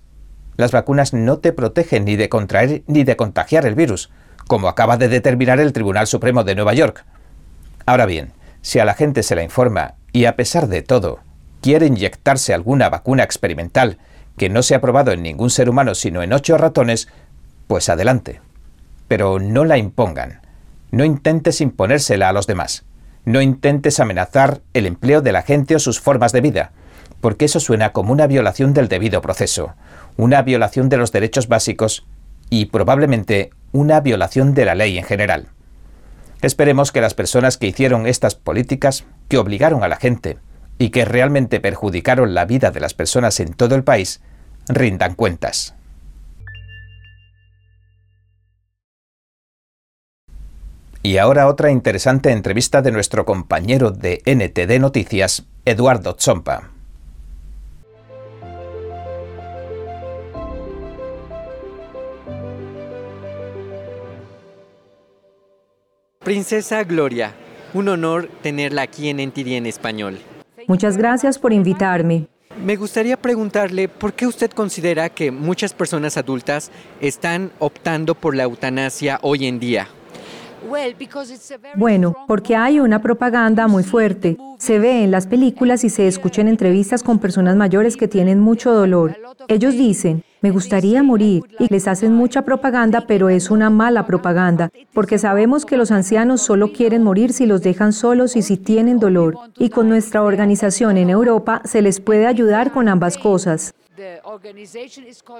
las 0.57 0.71
vacunas 0.71 1.13
no 1.13 1.39
te 1.39 1.53
protegen 1.53 2.05
ni 2.05 2.15
de 2.15 2.29
contraer 2.29 2.83
ni 2.88 3.03
de 3.03 3.15
contagiar 3.15 3.65
el 3.65 3.75
virus, 3.75 4.09
como 4.47 4.67
acaba 4.67 4.97
de 4.97 5.07
determinar 5.07 5.59
el 5.59 5.73
Tribunal 5.73 6.07
Supremo 6.07 6.43
de 6.43 6.55
Nueva 6.55 6.73
York. 6.73 7.05
Ahora 7.85 8.05
bien, 8.05 8.33
si 8.61 8.79
a 8.79 8.85
la 8.85 8.93
gente 8.93 9.23
se 9.23 9.35
la 9.35 9.43
informa 9.43 9.95
y 10.11 10.25
a 10.25 10.35
pesar 10.35 10.67
de 10.67 10.81
todo 10.81 11.19
quiere 11.61 11.85
inyectarse 11.85 12.53
alguna 12.53 12.89
vacuna 12.89 13.23
experimental 13.23 13.97
que 14.38 14.50
no 14.50 14.63
se 14.63 14.75
ha 14.75 14.81
probado 14.81 15.11
en 15.11 15.23
ningún 15.23 15.50
ser 15.50 15.69
humano 15.69 15.95
sino 15.95 16.23
en 16.23 16.33
ocho 16.33 16.57
ratones, 16.57 17.07
pues 17.67 17.89
adelante. 17.89 18.41
Pero 19.07 19.39
no 19.39 19.65
la 19.65 19.77
impongan. 19.77 20.41
No 20.91 21.05
intentes 21.05 21.61
imponérsela 21.61 22.29
a 22.29 22.33
los 22.33 22.47
demás. 22.47 22.83
No 23.23 23.41
intentes 23.41 24.00
amenazar 24.00 24.61
el 24.73 24.88
empleo 24.88 25.21
de 25.21 25.31
la 25.31 25.43
gente 25.43 25.75
o 25.75 25.79
sus 25.79 26.00
formas 26.00 26.31
de 26.31 26.41
vida, 26.41 26.71
porque 27.19 27.45
eso 27.45 27.59
suena 27.59 27.93
como 27.93 28.11
una 28.13 28.27
violación 28.27 28.73
del 28.73 28.88
debido 28.88 29.21
proceso, 29.21 29.75
una 30.17 30.41
violación 30.41 30.89
de 30.89 30.97
los 30.97 31.11
derechos 31.11 31.47
básicos 31.47 32.05
y 32.50 32.65
probablemente 32.65 33.51
una 33.71 34.00
violación 34.00 34.53
de 34.53 34.65
la 34.65 34.75
ley 34.75 34.97
en 34.97 35.03
general. 35.03 35.47
Esperemos 36.41 36.91
que 36.91 37.01
las 37.01 37.13
personas 37.13 37.57
que 37.57 37.67
hicieron 37.67 38.07
estas 38.07 38.35
políticas, 38.35 39.05
que 39.29 39.38
obligaron 39.38 39.83
a 39.83 39.88
la 39.88 39.97
gente 39.97 40.39
y 40.81 40.89
que 40.89 41.05
realmente 41.05 41.59
perjudicaron 41.59 42.33
la 42.33 42.45
vida 42.45 42.71
de 42.71 42.79
las 42.79 42.95
personas 42.95 43.39
en 43.39 43.53
todo 43.53 43.75
el 43.75 43.83
país, 43.83 44.19
rindan 44.67 45.13
cuentas. 45.13 45.75
Y 51.03 51.17
ahora 51.17 51.47
otra 51.47 51.69
interesante 51.69 52.31
entrevista 52.31 52.81
de 52.81 52.91
nuestro 52.91 53.25
compañero 53.25 53.91
de 53.91 54.23
NTD 54.25 54.79
Noticias, 54.79 55.45
Eduardo 55.65 56.17
Zompa. 56.19 56.71
Princesa 66.24 66.83
Gloria, 66.85 67.35
un 67.75 67.87
honor 67.87 68.31
tenerla 68.41 68.81
aquí 68.81 69.09
en 69.09 69.17
NTD 69.20 69.57
en 69.57 69.67
español. 69.67 70.30
Muchas 70.72 70.96
gracias 70.96 71.38
por 71.38 71.51
invitarme. 71.51 72.27
Me 72.64 72.77
gustaría 72.77 73.18
preguntarle 73.18 73.90
por 73.90 74.14
qué 74.14 74.25
usted 74.25 74.50
considera 74.51 75.10
que 75.10 75.29
muchas 75.29 75.74
personas 75.74 76.16
adultas 76.16 76.72
están 77.01 77.51
optando 77.60 78.16
por 78.16 78.38
la 78.38 78.44
eutanasia 78.44 79.20
hoy 79.22 79.48
en 79.48 79.60
día. 79.60 79.90
Bueno, 81.75 82.16
porque 82.25 82.55
hay 82.55 82.79
una 82.79 83.01
propaganda 83.01 83.68
muy 83.68 83.84
fuerte. 83.84 84.38
Se 84.60 84.79
ve 84.79 85.03
en 85.03 85.12
las 85.12 85.27
películas 85.27 85.84
y 85.84 85.90
se 85.90 86.07
escucha 86.07 86.40
en 86.40 86.48
entrevistas 86.48 87.03
con 87.03 87.20
personas 87.20 87.57
mayores 87.57 87.98
que 87.98 88.07
tienen 88.07 88.40
mucho 88.40 88.72
dolor. 88.72 89.18
Ellos 89.50 89.74
dicen, 89.74 90.24
me 90.42 90.51
gustaría 90.51 91.04
morir, 91.04 91.44
y 91.60 91.68
les 91.72 91.88
hacen 91.88 92.14
mucha 92.14 92.42
propaganda, 92.42 93.06
pero 93.08 93.30
es 93.30 93.51
una 93.51 93.70
mala 93.70 94.06
propaganda, 94.06 94.70
porque 94.94 95.18
sabemos 95.18 95.66
que 95.66 95.77
los 95.77 95.92
ancianos 95.92 96.42
solo 96.42 96.74
quieren 96.74 97.04
morir 97.04 97.32
si 97.34 97.46
los 97.46 97.62
dejan 97.62 97.94
solos 97.94 98.36
y 98.36 98.42
si 98.42 98.58
tienen 98.58 99.00
dolor. 99.00 99.38
Y 99.58 99.70
con 99.70 99.88
nuestra 99.88 100.24
organización 100.24 100.98
en 100.98 101.10
Europa 101.10 101.62
se 101.66 101.82
les 101.82 102.00
puede 102.00 102.25
ayudar 102.25 102.72
con 102.72 102.90
ambas 102.90 103.18
cosas. 103.18 103.74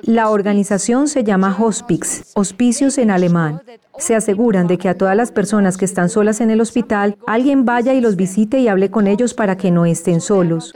La 0.04 0.30
organización 0.30 1.08
se 1.08 1.24
llama 1.24 1.56
Hospice, 1.58 2.26
hospicios 2.36 2.98
en 2.98 3.10
alemán. 3.10 3.62
Se 3.98 4.16
aseguran 4.16 4.68
de 4.68 4.78
que 4.78 4.90
a 4.90 4.98
todas 4.98 5.16
las 5.16 5.32
personas 5.32 5.78
que 5.78 5.86
están 5.86 6.10
solas 6.10 6.42
en 6.42 6.52
el 6.52 6.62
hospital, 6.62 7.18
alguien 7.26 7.66
vaya 7.66 7.94
y 7.94 8.02
los 8.02 8.16
visite 8.16 8.60
y 8.60 8.68
hable 8.68 8.92
con 8.92 9.08
ellos 9.08 9.34
para 9.34 9.58
que 9.58 9.72
no 9.72 9.86
estén 9.86 10.22
solos. 10.22 10.74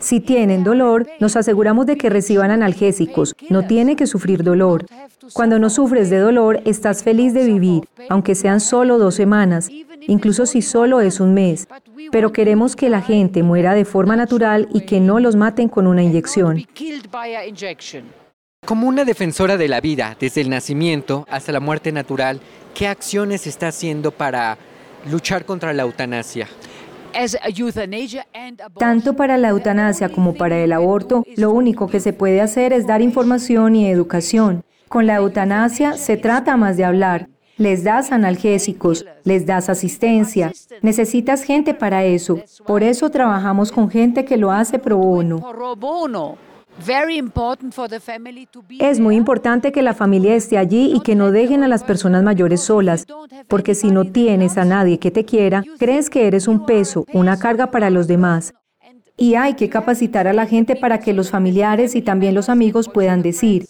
Si 0.00 0.20
tienen 0.20 0.62
dolor, 0.62 1.08
nos 1.18 1.34
aseguramos 1.34 1.86
de 1.86 1.96
que 1.96 2.08
reciban 2.08 2.52
analgésicos. 2.52 3.34
No 3.50 3.66
tiene 3.66 3.96
que 3.96 4.06
sufrir 4.06 4.44
dolor. 4.44 4.86
Cuando 5.32 5.58
no 5.58 5.70
sufres 5.70 6.08
de 6.08 6.18
dolor, 6.18 6.60
estás 6.64 7.02
feliz 7.02 7.34
de 7.34 7.44
vivir, 7.44 7.88
aunque 8.08 8.36
sean 8.36 8.60
solo 8.60 8.98
dos 8.98 9.16
semanas, 9.16 9.68
incluso 10.06 10.46
si 10.46 10.62
solo 10.62 11.00
es 11.00 11.18
un 11.18 11.34
mes. 11.34 11.66
Pero 12.12 12.32
queremos 12.32 12.76
que 12.76 12.90
la 12.90 13.02
gente 13.02 13.42
muera 13.42 13.74
de 13.74 13.84
forma 13.84 14.14
natural 14.14 14.68
y 14.72 14.82
que 14.82 15.00
no 15.00 15.18
los 15.18 15.34
maten 15.34 15.68
con 15.68 15.88
una 15.88 16.02
inyección. 16.02 16.64
Como 18.64 18.86
una 18.86 19.04
defensora 19.04 19.56
de 19.56 19.68
la 19.68 19.80
vida, 19.80 20.16
desde 20.20 20.40
el 20.42 20.50
nacimiento 20.50 21.26
hasta 21.28 21.52
la 21.52 21.60
muerte 21.60 21.90
natural, 21.90 22.40
¿qué 22.74 22.86
acciones 22.86 23.46
está 23.46 23.68
haciendo 23.68 24.12
para 24.12 24.58
luchar 25.10 25.44
contra 25.44 25.72
la 25.72 25.82
eutanasia? 25.82 26.48
Tanto 28.78 29.14
para 29.14 29.36
la 29.38 29.48
eutanasia 29.48 30.08
como 30.08 30.34
para 30.34 30.58
el 30.58 30.72
aborto, 30.72 31.24
lo 31.36 31.52
único 31.52 31.88
que 31.88 32.00
se 32.00 32.12
puede 32.12 32.40
hacer 32.40 32.72
es 32.72 32.86
dar 32.86 33.02
información 33.02 33.76
y 33.76 33.88
educación. 33.88 34.64
Con 34.88 35.06
la 35.06 35.16
eutanasia 35.16 35.94
se 35.94 36.16
trata 36.16 36.56
más 36.56 36.76
de 36.76 36.84
hablar. 36.84 37.28
Les 37.58 37.82
das 37.82 38.12
analgésicos, 38.12 39.04
les 39.24 39.44
das 39.44 39.68
asistencia. 39.68 40.52
Necesitas 40.80 41.42
gente 41.42 41.74
para 41.74 42.04
eso. 42.04 42.40
Por 42.66 42.84
eso 42.84 43.10
trabajamos 43.10 43.72
con 43.72 43.90
gente 43.90 44.24
que 44.24 44.36
lo 44.36 44.52
hace 44.52 44.78
pro 44.78 44.96
bono. 44.96 45.40
Es 48.78 49.00
muy 49.00 49.16
importante 49.16 49.72
que 49.72 49.82
la 49.82 49.94
familia 49.94 50.34
esté 50.34 50.58
allí 50.58 50.92
y 50.94 51.00
que 51.00 51.14
no 51.14 51.30
dejen 51.30 51.62
a 51.62 51.68
las 51.68 51.84
personas 51.84 52.22
mayores 52.22 52.60
solas, 52.60 53.06
porque 53.48 53.74
si 53.74 53.90
no 53.90 54.04
tienes 54.04 54.56
a 54.58 54.64
nadie 54.64 54.98
que 54.98 55.10
te 55.10 55.24
quiera, 55.24 55.62
crees 55.78 56.08
que 56.08 56.26
eres 56.26 56.48
un 56.48 56.66
peso, 56.66 57.04
una 57.12 57.38
carga 57.38 57.70
para 57.70 57.90
los 57.90 58.06
demás. 58.06 58.54
Y 59.16 59.34
hay 59.34 59.54
que 59.54 59.68
capacitar 59.68 60.28
a 60.28 60.32
la 60.32 60.46
gente 60.46 60.76
para 60.76 61.00
que 61.00 61.12
los 61.12 61.30
familiares 61.30 61.94
y 61.96 62.02
también 62.02 62.34
los 62.34 62.48
amigos 62.48 62.88
puedan 62.88 63.22
decir, 63.22 63.66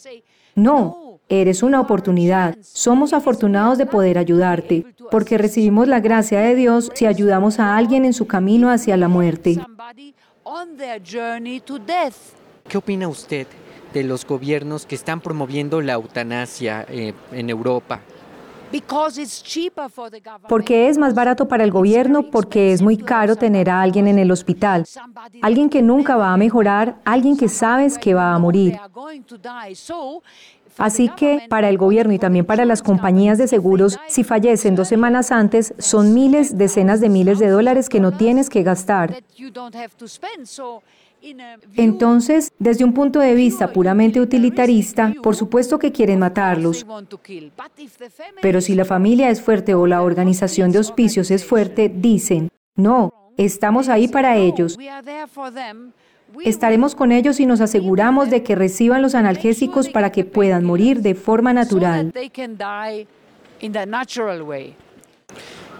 no, 0.54 1.08
Eres 1.30 1.62
una 1.62 1.80
oportunidad. 1.82 2.56
Somos 2.62 3.12
afortunados 3.12 3.76
de 3.76 3.84
poder 3.84 4.16
ayudarte, 4.16 4.86
porque 5.10 5.36
recibimos 5.36 5.86
la 5.86 6.00
gracia 6.00 6.40
de 6.40 6.54
Dios 6.54 6.90
si 6.94 7.04
ayudamos 7.04 7.60
a 7.60 7.76
alguien 7.76 8.06
en 8.06 8.14
su 8.14 8.26
camino 8.26 8.70
hacia 8.70 8.96
la 8.96 9.08
muerte. 9.08 9.60
¿Qué 12.68 12.76
opina 12.76 13.08
usted 13.08 13.46
de 13.94 14.04
los 14.04 14.26
gobiernos 14.26 14.84
que 14.84 14.94
están 14.94 15.22
promoviendo 15.22 15.80
la 15.80 15.94
eutanasia 15.94 16.84
eh, 16.88 17.14
en 17.32 17.48
Europa? 17.48 18.00
Porque 20.48 20.88
es 20.88 20.98
más 20.98 21.14
barato 21.14 21.48
para 21.48 21.64
el 21.64 21.70
gobierno, 21.70 22.24
porque 22.30 22.72
es 22.74 22.82
muy 22.82 22.98
caro 22.98 23.36
tener 23.36 23.70
a 23.70 23.80
alguien 23.80 24.06
en 24.06 24.18
el 24.18 24.30
hospital. 24.30 24.84
Alguien 25.40 25.70
que 25.70 25.80
nunca 25.80 26.16
va 26.16 26.34
a 26.34 26.36
mejorar, 26.36 26.96
alguien 27.06 27.38
que 27.38 27.48
sabes 27.48 27.96
que 27.96 28.12
va 28.12 28.34
a 28.34 28.38
morir. 28.38 28.78
Así 30.78 31.08
que 31.10 31.40
para 31.48 31.68
el 31.68 31.76
gobierno 31.76 32.12
y 32.12 32.18
también 32.18 32.44
para 32.44 32.64
las 32.64 32.82
compañías 32.82 33.36
de 33.36 33.48
seguros, 33.48 33.98
si 34.06 34.24
fallecen 34.24 34.76
dos 34.76 34.88
semanas 34.88 35.32
antes, 35.32 35.74
son 35.78 36.14
miles, 36.14 36.56
decenas 36.56 37.00
de 37.00 37.08
miles 37.08 37.38
de 37.38 37.48
dólares 37.48 37.88
que 37.88 38.00
no 38.00 38.12
tienes 38.12 38.48
que 38.48 38.62
gastar. 38.62 39.22
Entonces, 41.74 42.52
desde 42.58 42.84
un 42.84 42.94
punto 42.94 43.18
de 43.18 43.34
vista 43.34 43.72
puramente 43.72 44.20
utilitarista, 44.20 45.12
por 45.22 45.34
supuesto 45.34 45.78
que 45.78 45.90
quieren 45.90 46.20
matarlos. 46.20 46.86
Pero 48.40 48.60
si 48.60 48.74
la 48.74 48.84
familia 48.84 49.28
es 49.30 49.42
fuerte 49.42 49.74
o 49.74 49.86
la 49.86 50.02
organización 50.02 50.70
de 50.70 50.78
hospicios 50.78 51.30
es 51.30 51.44
fuerte, 51.44 51.88
dicen, 51.92 52.50
no, 52.76 53.32
estamos 53.36 53.88
ahí 53.88 54.06
para 54.06 54.36
ellos. 54.36 54.78
Estaremos 56.44 56.94
con 56.94 57.12
ellos 57.12 57.40
y 57.40 57.46
nos 57.46 57.60
aseguramos 57.60 58.30
de 58.30 58.42
que 58.42 58.54
reciban 58.54 59.02
los 59.02 59.14
analgésicos 59.14 59.88
para 59.88 60.12
que 60.12 60.24
puedan 60.24 60.64
morir 60.64 61.00
de 61.00 61.14
forma 61.14 61.52
natural. 61.52 62.12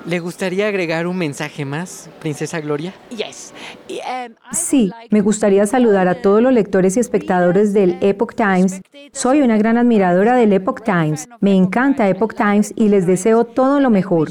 ¿Le 0.07 0.21
gustaría 0.21 0.69
agregar 0.69 1.07
un 1.07 1.19
mensaje 1.19 1.65
más, 1.65 2.09
Princesa 2.21 2.61
Gloria? 2.61 2.95
Um, 3.11 4.35
sí, 4.53 4.91
me 5.11 5.21
gustaría 5.21 5.67
saludar 5.67 6.09
a 6.09 6.23
todos 6.23 6.41
los 6.41 6.53
lectores 6.53 6.97
y 6.97 7.01
espectadores 7.01 7.75
del 7.75 7.99
Epoch 8.01 8.35
Times. 8.35 8.81
Soy 9.13 9.43
una 9.43 9.59
gran 9.59 9.77
admiradora 9.77 10.35
del 10.35 10.53
Epoch 10.53 10.83
Times. 10.83 11.29
Me 11.41 11.55
encanta 11.55 12.09
Epoch 12.09 12.35
Times 12.35 12.73
y 12.77 12.89
les 12.89 13.07
deseo 13.07 13.45
todo 13.45 13.81
lo 13.81 13.91
mejor. 13.91 14.31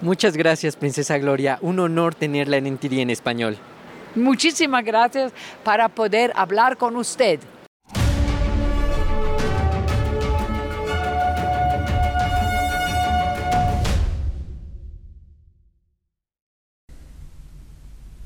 Muchas 0.00 0.36
gracias, 0.36 0.76
Princesa 0.76 1.18
Gloria. 1.18 1.58
Un 1.60 1.80
honor 1.80 2.14
tenerla 2.14 2.58
en 2.58 2.74
NTD 2.74 3.00
en 3.00 3.10
español. 3.10 3.58
Muchísimas 4.18 4.84
gracias 4.84 5.32
para 5.64 5.88
poder 5.88 6.32
hablar 6.34 6.76
con 6.76 6.96
usted. 6.96 7.40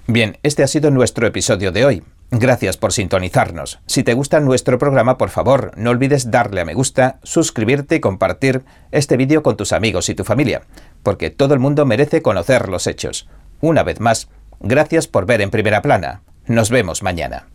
Bien, 0.08 0.36
este 0.42 0.62
ha 0.62 0.66
sido 0.66 0.90
nuestro 0.90 1.26
episodio 1.26 1.72
de 1.72 1.86
hoy. 1.86 2.02
Gracias 2.30 2.76
por 2.76 2.92
sintonizarnos. 2.92 3.78
Si 3.86 4.02
te 4.02 4.14
gusta 4.14 4.40
nuestro 4.40 4.78
programa, 4.78 5.16
por 5.16 5.30
favor, 5.30 5.72
no 5.76 5.90
olvides 5.90 6.30
darle 6.30 6.60
a 6.60 6.64
me 6.64 6.74
gusta, 6.74 7.18
suscribirte 7.22 7.96
y 7.96 8.00
compartir 8.00 8.62
este 8.90 9.16
vídeo 9.16 9.42
con 9.42 9.56
tus 9.56 9.72
amigos 9.72 10.08
y 10.08 10.14
tu 10.14 10.24
familia, 10.24 10.62
porque 11.02 11.30
todo 11.30 11.54
el 11.54 11.60
mundo 11.60 11.86
merece 11.86 12.20
conocer 12.20 12.68
los 12.68 12.86
hechos. 12.86 13.28
Una 13.60 13.84
vez 13.84 14.00
más, 14.00 14.28
gracias 14.62 15.06
por 15.08 15.26
ver 15.26 15.40
en 15.40 15.50
primera 15.50 15.82
plana. 15.82 16.22
Nos 16.46 16.70
vemos 16.70 17.02
mañana. 17.02 17.51